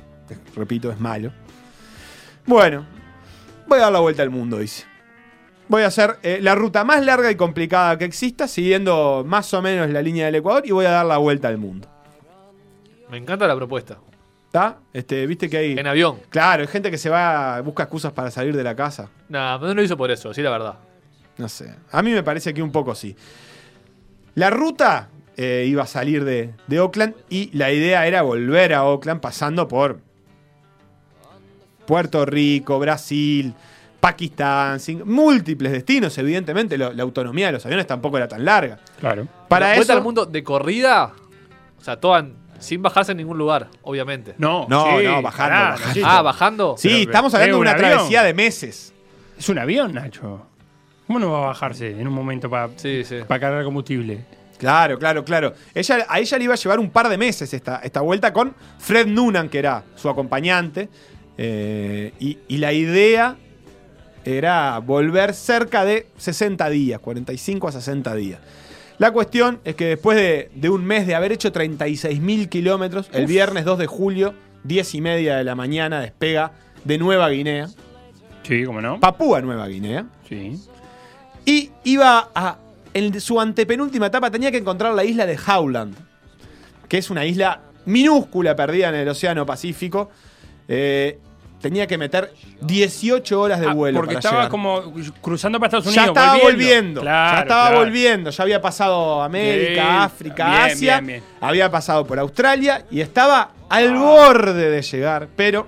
repito, 0.54 0.90
es 0.90 1.00
malo. 1.00 1.32
Bueno, 2.46 2.86
voy 3.66 3.78
a 3.78 3.82
dar 3.82 3.92
la 3.92 4.00
vuelta 4.00 4.22
al 4.22 4.30
mundo, 4.30 4.58
dice. 4.58 4.84
Voy 5.68 5.82
a 5.82 5.88
hacer 5.88 6.18
eh, 6.22 6.38
la 6.40 6.54
ruta 6.54 6.82
más 6.82 7.04
larga 7.04 7.30
y 7.30 7.36
complicada 7.36 7.98
que 7.98 8.06
exista, 8.06 8.48
siguiendo 8.48 9.22
más 9.26 9.52
o 9.52 9.60
menos 9.60 9.90
la 9.90 10.00
línea 10.00 10.26
del 10.26 10.36
Ecuador, 10.36 10.62
y 10.64 10.70
voy 10.70 10.86
a 10.86 10.90
dar 10.90 11.06
la 11.06 11.18
vuelta 11.18 11.48
al 11.48 11.58
mundo. 11.58 11.88
Me 13.10 13.18
encanta 13.18 13.46
la 13.46 13.56
propuesta. 13.56 13.98
¿Está? 14.48 14.78
Este, 14.92 15.26
Viste 15.26 15.48
que 15.48 15.56
hay. 15.58 15.72
En 15.78 15.86
avión. 15.86 16.18
Claro, 16.30 16.62
hay 16.62 16.68
gente 16.68 16.90
que 16.90 16.98
se 16.98 17.08
va, 17.10 17.60
busca 17.60 17.84
excusas 17.84 18.12
para 18.12 18.30
salir 18.30 18.56
de 18.56 18.64
la 18.64 18.74
casa. 18.74 19.08
Nah, 19.28 19.58
no 19.58 19.74
lo 19.74 19.82
hizo 19.82 19.96
por 19.96 20.10
eso, 20.10 20.32
sí, 20.34 20.40
la 20.42 20.50
verdad. 20.50 20.74
No 21.36 21.48
sé. 21.48 21.74
A 21.92 22.02
mí 22.02 22.10
me 22.12 22.22
parece 22.22 22.52
que 22.54 22.62
un 22.62 22.72
poco 22.72 22.94
sí. 22.94 23.14
La 24.34 24.50
ruta 24.50 25.08
eh, 25.36 25.66
iba 25.68 25.82
a 25.82 25.86
salir 25.86 26.24
de, 26.24 26.54
de 26.66 26.80
Oakland 26.80 27.14
y 27.28 27.56
la 27.56 27.70
idea 27.70 28.06
era 28.06 28.22
volver 28.22 28.72
a 28.74 28.84
Oakland 28.84 29.20
pasando 29.20 29.68
por 29.68 30.00
Puerto 31.86 32.24
Rico, 32.26 32.78
Brasil, 32.78 33.54
Pakistán, 34.00 34.78
sin- 34.80 35.02
múltiples 35.06 35.72
destinos. 35.72 36.16
Evidentemente, 36.18 36.76
lo- 36.78 36.92
la 36.92 37.02
autonomía 37.02 37.46
de 37.46 37.52
los 37.52 37.66
aviones 37.66 37.86
tampoco 37.86 38.16
era 38.16 38.28
tan 38.28 38.44
larga. 38.44 38.78
Claro. 39.00 39.26
Para 39.48 39.74
eso. 39.76 39.92
al 39.92 40.02
mundo 40.02 40.26
de 40.26 40.42
corrida, 40.42 41.12
o 41.78 41.82
sea, 41.84 41.98
toda 41.98 42.26
sin 42.58 42.82
bajarse 42.82 43.12
en 43.12 43.18
ningún 43.18 43.38
lugar, 43.38 43.68
obviamente. 43.82 44.34
No, 44.38 44.66
No, 44.68 44.98
sí, 44.98 45.04
no, 45.04 45.22
bajando, 45.22 45.50
pará, 45.54 45.70
bajando. 45.70 46.00
Ah, 46.06 46.22
bajando. 46.22 46.74
Sí, 46.78 46.88
Pero- 46.88 47.00
estamos 47.10 47.34
hablando 47.34 47.56
de 47.58 47.58
es 47.58 47.60
una 47.60 47.70
un 47.70 47.76
avión. 47.76 47.90
travesía 47.96 48.22
de 48.22 48.34
meses. 48.34 48.92
Es 49.38 49.48
un 49.48 49.58
avión, 49.58 49.94
Nacho. 49.94 50.46
¿Cómo 51.06 51.18
no 51.18 51.30
va 51.32 51.38
a 51.38 51.46
bajarse 51.48 51.98
en 51.98 52.06
un 52.06 52.12
momento 52.14 52.50
para 52.50 52.68
Sí, 52.76 53.02
sí. 53.04 53.16
cargar 53.28 53.64
combustible? 53.64 54.24
Claro, 54.58 54.98
claro, 54.98 55.24
claro. 55.24 55.54
Ella, 55.74 56.04
a 56.08 56.18
ella 56.18 56.36
le 56.38 56.44
iba 56.44 56.54
a 56.54 56.56
llevar 56.56 56.80
un 56.80 56.90
par 56.90 57.08
de 57.08 57.16
meses 57.16 57.54
esta, 57.54 57.76
esta 57.84 58.00
vuelta 58.00 58.32
con 58.32 58.54
Fred 58.78 59.06
Noonan, 59.06 59.48
que 59.48 59.58
era 59.60 59.84
su 59.94 60.08
acompañante. 60.08 60.88
Eh, 61.38 62.12
y, 62.18 62.38
y 62.48 62.56
la 62.58 62.72
idea 62.72 63.36
era 64.24 64.78
volver 64.80 65.32
cerca 65.32 65.84
de 65.84 66.08
60 66.18 66.68
días, 66.70 67.00
45 67.00 67.68
a 67.68 67.72
60 67.72 68.14
días. 68.16 68.40
La 68.98 69.12
cuestión 69.12 69.60
es 69.64 69.74
que 69.76 69.86
después 69.86 70.16
de, 70.16 70.50
de 70.54 70.70
un 70.70 70.84
mes 70.84 71.06
de 71.06 71.14
haber 71.14 71.32
hecho 71.32 71.52
36.000 71.52 72.48
kilómetros, 72.48 73.08
el 73.12 73.26
viernes 73.26 73.64
2 73.64 73.78
de 73.78 73.86
julio, 73.86 74.34
10 74.64 74.94
y 74.94 75.00
media 75.00 75.36
de 75.36 75.44
la 75.44 75.54
mañana, 75.54 76.00
despega 76.00 76.52
de 76.84 76.98
Nueva 76.98 77.28
Guinea, 77.28 77.68
Sí, 78.48 78.64
¿cómo 78.64 78.80
no? 78.80 78.98
Papúa 78.98 79.42
Nueva 79.42 79.68
Guinea. 79.68 80.06
Sí. 80.26 80.58
Y 81.44 81.70
iba 81.84 82.30
a. 82.34 82.56
En 82.94 83.20
su 83.20 83.38
antepenúltima 83.38 84.06
etapa 84.06 84.30
tenía 84.30 84.50
que 84.50 84.56
encontrar 84.56 84.94
la 84.94 85.04
isla 85.04 85.26
de 85.26 85.38
Howland, 85.38 85.94
que 86.88 86.96
es 86.96 87.10
una 87.10 87.26
isla 87.26 87.60
minúscula 87.84 88.56
perdida 88.56 88.88
en 88.88 88.94
el 88.94 89.08
Océano 89.08 89.44
Pacífico. 89.44 90.10
Eh, 90.66 91.18
tenía 91.60 91.86
que 91.86 91.98
meter 91.98 92.32
18 92.60 93.40
horas 93.40 93.60
de 93.60 93.66
Ah, 93.68 93.72
vuelo. 93.74 93.98
porque 93.98 94.14
para 94.14 94.18
estaba 94.20 94.36
llegar. 94.42 94.50
como 94.50 94.82
cruzando 95.20 95.58
para 95.58 95.78
Estados 95.78 95.94
Ya 95.94 96.02
Unidos. 96.04 96.16
estaba 96.16 96.38
volviendo. 96.42 97.00
Claro, 97.00 97.36
ya 97.36 97.42
estaba 97.42 97.66
claro. 97.68 97.84
volviendo. 97.84 98.30
Ya 98.30 98.42
había 98.42 98.60
pasado 98.60 99.22
América, 99.22 100.04
África, 100.04 100.48
bien, 100.50 100.60
Asia. 100.72 101.00
bien. 101.00 101.22
Había 101.40 101.70
pasado 101.70 102.06
por 102.06 102.18
Australia 102.18 102.84
y 102.90 103.00
estaba 103.00 103.52
al 103.68 103.88
Ah. 103.94 103.98
borde 103.98 104.70
de 104.70 104.82
llegar. 104.82 105.28
Pero 105.36 105.66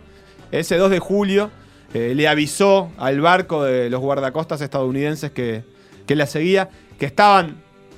ese 0.53 0.77
2 0.77 0.91
de 0.91 0.99
julio 0.99 1.51
eh, 1.93 2.13
le 2.15 2.29
avisó 2.29 2.93
al 2.99 3.21
barco 3.21 3.65
de 3.65 3.91
los 3.91 4.01
guardacostas 4.01 4.61
estadounidenses 4.61 5.33
que, 5.33 5.65
que 6.07 6.15
la 6.15 6.27
seguía 6.27 6.69
que 7.01 7.07
estaban 7.07 7.57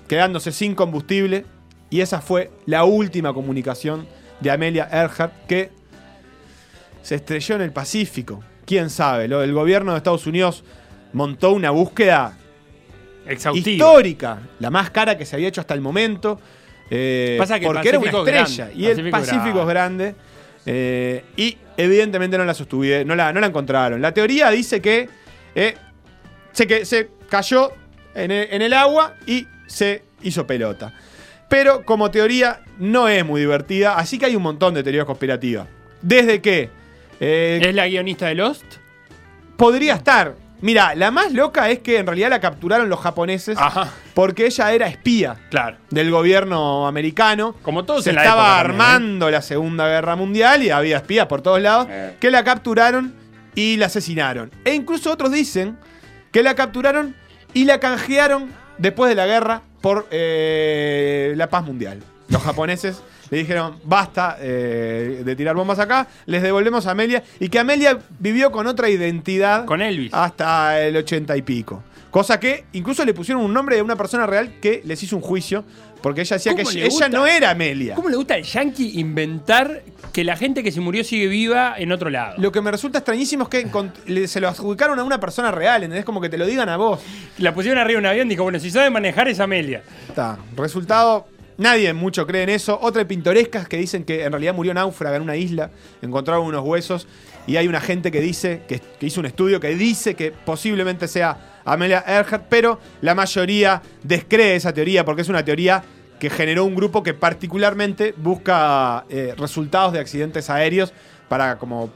quedándose 0.08 0.50
sin 0.52 0.74
combustible. 0.74 1.44
Y 1.90 2.00
esa 2.00 2.22
fue 2.22 2.50
la 2.64 2.84
última 2.84 3.34
comunicación 3.34 4.06
de 4.40 4.50
Amelia 4.50 4.88
Earhart 4.90 5.32
que 5.46 5.70
se 7.02 7.16
estrelló 7.16 7.56
en 7.56 7.62
el 7.62 7.72
Pacífico. 7.72 8.42
Quién 8.64 8.90
sabe, 8.90 9.28
lo, 9.28 9.42
el 9.42 9.52
gobierno 9.52 9.92
de 9.92 9.98
Estados 9.98 10.26
Unidos 10.26 10.64
montó 11.12 11.52
una 11.52 11.70
búsqueda 11.70 12.36
Exhaustivo. 13.26 13.70
histórica, 13.70 14.38
la 14.60 14.70
más 14.70 14.90
cara 14.90 15.16
que 15.16 15.24
se 15.26 15.36
había 15.36 15.48
hecho 15.48 15.60
hasta 15.60 15.74
el 15.74 15.80
momento. 15.80 16.40
eh, 16.90 17.36
Pasa 17.38 17.58
que 17.60 17.66
porque 17.66 17.88
era 17.88 17.98
una 17.98 18.10
estrella. 18.10 18.64
grande, 18.66 18.74
Y 18.80 18.86
el 18.86 18.92
Pacífico 19.10 19.16
es 19.16 19.28
Pacífico 19.28 19.60
es 19.62 19.66
grande. 19.68 20.14
eh, 20.66 21.24
y 21.36 21.56
evidentemente 21.76 22.36
no 22.38 22.44
la 22.44 22.54
sostuvieron, 22.54 23.08
no 23.08 23.14
la, 23.14 23.32
no 23.32 23.40
la 23.40 23.46
encontraron. 23.48 24.00
La 24.02 24.12
teoría 24.14 24.50
dice 24.50 24.80
que, 24.80 25.08
eh, 25.54 25.74
se, 26.52 26.66
que 26.66 26.84
se 26.84 27.10
cayó 27.28 27.72
en 28.14 28.30
el, 28.30 28.48
en 28.52 28.62
el 28.62 28.72
agua 28.74 29.14
y 29.26 29.46
se 29.66 30.02
hizo 30.22 30.46
pelota. 30.46 30.92
Pero 31.48 31.84
como 31.84 32.10
teoría 32.10 32.60
no 32.78 33.08
es 33.08 33.24
muy 33.24 33.40
divertida, 33.40 33.96
así 33.96 34.18
que 34.18 34.26
hay 34.26 34.36
un 34.36 34.42
montón 34.42 34.74
de 34.74 34.82
teorías 34.82 35.04
conspirativas. 35.04 35.66
Desde 36.00 36.40
que 36.40 36.70
eh, 37.24 37.60
¿Es 37.62 37.74
la 37.74 37.86
guionista 37.86 38.26
de 38.26 38.34
Lost? 38.34 38.64
podría 39.56 39.94
estar. 39.94 40.34
Mira, 40.60 40.94
la 40.94 41.10
más 41.10 41.32
loca 41.32 41.70
es 41.70 41.80
que 41.80 41.98
en 41.98 42.06
realidad 42.06 42.30
la 42.30 42.40
capturaron 42.40 42.88
los 42.88 43.00
japoneses 43.00 43.56
Ajá. 43.58 43.90
porque 44.14 44.46
ella 44.46 44.72
era 44.72 44.86
espía 44.86 45.36
Claro. 45.50 45.76
del 45.90 46.10
gobierno 46.10 46.86
americano. 46.86 47.54
Como 47.62 47.84
todos 47.84 48.04
Se 48.04 48.10
en 48.10 48.16
la 48.16 48.22
estaba 48.22 48.42
época 48.42 48.56
también, 48.62 48.80
¿eh? 48.80 48.84
armando 48.94 49.30
la 49.30 49.42
Segunda 49.42 49.88
Guerra 49.88 50.14
Mundial 50.16 50.62
y 50.62 50.70
había 50.70 50.96
espías 50.98 51.26
por 51.26 51.42
todos 51.42 51.60
lados 51.60 51.86
Eh. 51.90 52.16
que 52.20 52.30
la 52.30 52.44
capturaron 52.44 53.12
y 53.56 53.76
la 53.76 53.86
asesinaron. 53.86 54.50
E 54.64 54.74
incluso 54.74 55.10
otros 55.12 55.32
dicen 55.32 55.78
que 56.30 56.42
la 56.44 56.54
capturaron 56.54 57.14
y 57.54 57.64
la 57.64 57.78
canjearon 57.80 58.50
después 58.78 59.08
de 59.08 59.14
la 59.16 59.26
guerra 59.26 59.62
por 59.80 60.06
eh, 60.12 61.34
la 61.36 61.48
paz 61.50 61.64
mundial. 61.64 62.02
Los 62.28 62.42
japoneses 62.42 63.02
le 63.32 63.38
dijeron, 63.38 63.78
basta 63.82 64.36
eh, 64.40 65.22
de 65.24 65.36
tirar 65.36 65.56
bombas 65.56 65.78
acá, 65.78 66.06
les 66.26 66.42
devolvemos 66.42 66.86
a 66.86 66.90
Amelia 66.90 67.22
y 67.40 67.48
que 67.48 67.58
Amelia 67.58 67.98
vivió 68.18 68.52
con 68.52 68.66
otra 68.66 68.90
identidad 68.90 69.64
Con 69.64 69.80
Elvis. 69.80 70.12
hasta 70.12 70.78
el 70.82 70.94
ochenta 70.98 71.34
y 71.34 71.40
pico. 71.40 71.82
Cosa 72.10 72.38
que 72.38 72.66
incluso 72.74 73.06
le 73.06 73.14
pusieron 73.14 73.42
un 73.42 73.54
nombre 73.54 73.76
de 73.76 73.80
una 73.80 73.96
persona 73.96 74.26
real 74.26 74.60
que 74.60 74.82
les 74.84 75.02
hizo 75.02 75.16
un 75.16 75.22
juicio 75.22 75.64
porque 76.02 76.20
ella 76.20 76.36
decía 76.36 76.54
que 76.54 76.62
¿Cómo 76.64 76.76
ella, 76.76 76.84
gusta? 76.84 77.08
no 77.08 77.26
era 77.26 77.50
Amelia. 77.52 77.94
¿Cómo 77.94 78.10
le 78.10 78.16
gusta 78.16 78.34
al 78.34 78.42
yankee 78.42 78.98
inventar 79.00 79.82
que 80.12 80.24
la 80.24 80.36
gente 80.36 80.62
que 80.62 80.70
se 80.70 80.80
murió 80.80 81.02
sigue 81.02 81.28
viva 81.28 81.74
en 81.78 81.90
otro 81.90 82.10
lado? 82.10 82.34
Lo 82.36 82.52
que 82.52 82.60
me 82.60 82.70
resulta 82.70 82.98
extrañísimo 82.98 83.44
es 83.44 83.48
que 83.48 84.26
se 84.28 84.40
lo 84.40 84.48
adjudicaron 84.48 84.98
a 84.98 85.04
una 85.04 85.20
persona 85.20 85.50
real, 85.52 85.84
¿entendés? 85.84 86.04
Como 86.04 86.20
que 86.20 86.28
te 86.28 86.36
lo 86.36 86.44
digan 86.44 86.68
a 86.68 86.76
vos. 86.76 87.00
La 87.38 87.54
pusieron 87.54 87.78
arriba 87.78 87.98
de 87.98 88.00
un 88.00 88.06
avión 88.06 88.26
y 88.26 88.30
dijo, 88.30 88.42
bueno, 88.42 88.58
si 88.58 88.70
sabe 88.70 88.90
manejar 88.90 89.28
es 89.28 89.40
Amelia. 89.40 89.82
Está. 90.06 90.36
Resultado, 90.56 91.28
nadie 91.58 91.92
mucho 91.92 92.26
cree 92.26 92.42
en 92.42 92.48
eso. 92.50 92.78
Otra 92.80 93.06
pintorescas 93.06 93.68
que 93.68 93.76
dicen 93.76 94.04
que 94.04 94.24
en 94.24 94.32
realidad 94.32 94.54
murió 94.54 94.74
náufraga 94.74 95.16
en 95.16 95.22
una 95.22 95.36
isla, 95.36 95.70
encontraron 96.00 96.46
unos 96.46 96.64
huesos 96.64 97.06
y 97.46 97.56
hay 97.56 97.68
una 97.68 97.80
gente 97.80 98.10
que 98.10 98.20
dice, 98.20 98.62
que, 98.68 98.80
que 98.80 99.06
hizo 99.06 99.20
un 99.20 99.26
estudio 99.26 99.60
que 99.60 99.74
dice 99.74 100.14
que 100.14 100.30
posiblemente 100.30 101.08
sea 101.08 101.60
Amelia 101.64 102.04
Earhart, 102.06 102.46
pero 102.48 102.78
la 103.00 103.14
mayoría 103.14 103.82
descree 104.02 104.56
esa 104.56 104.72
teoría 104.72 105.04
porque 105.04 105.22
es 105.22 105.28
una 105.28 105.44
teoría 105.44 105.82
que 106.18 106.30
generó 106.30 106.64
un 106.64 106.76
grupo 106.76 107.02
que 107.02 107.14
particularmente 107.14 108.14
busca 108.16 109.04
eh, 109.08 109.34
resultados 109.36 109.92
de 109.92 109.98
accidentes 109.98 110.50
aéreos 110.50 110.92
para 111.28 111.58
como 111.58 111.90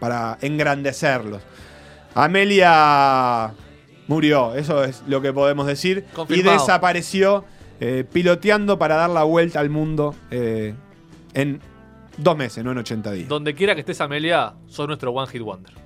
para 0.00 0.38
engrandecerlos. 0.40 1.42
Amelia 2.14 3.52
murió, 4.08 4.54
eso 4.54 4.84
es 4.84 5.02
lo 5.06 5.20
que 5.20 5.32
podemos 5.32 5.66
decir. 5.66 6.06
Confirmado. 6.14 6.56
Y 6.56 6.58
desapareció 6.58 7.44
eh, 7.84 8.04
piloteando 8.04 8.78
para 8.78 8.94
dar 8.94 9.10
la 9.10 9.24
vuelta 9.24 9.58
al 9.58 9.68
mundo 9.68 10.14
eh, 10.30 10.72
en 11.34 11.60
dos 12.16 12.36
meses, 12.36 12.62
no 12.62 12.70
en 12.70 12.78
80 12.78 13.10
días. 13.10 13.28
Donde 13.28 13.56
quiera 13.56 13.74
que 13.74 13.80
estés, 13.80 14.00
Amelia, 14.00 14.54
sos 14.68 14.86
nuestro 14.86 15.10
One 15.10 15.26
Hit 15.26 15.42
Wonder. 15.42 15.81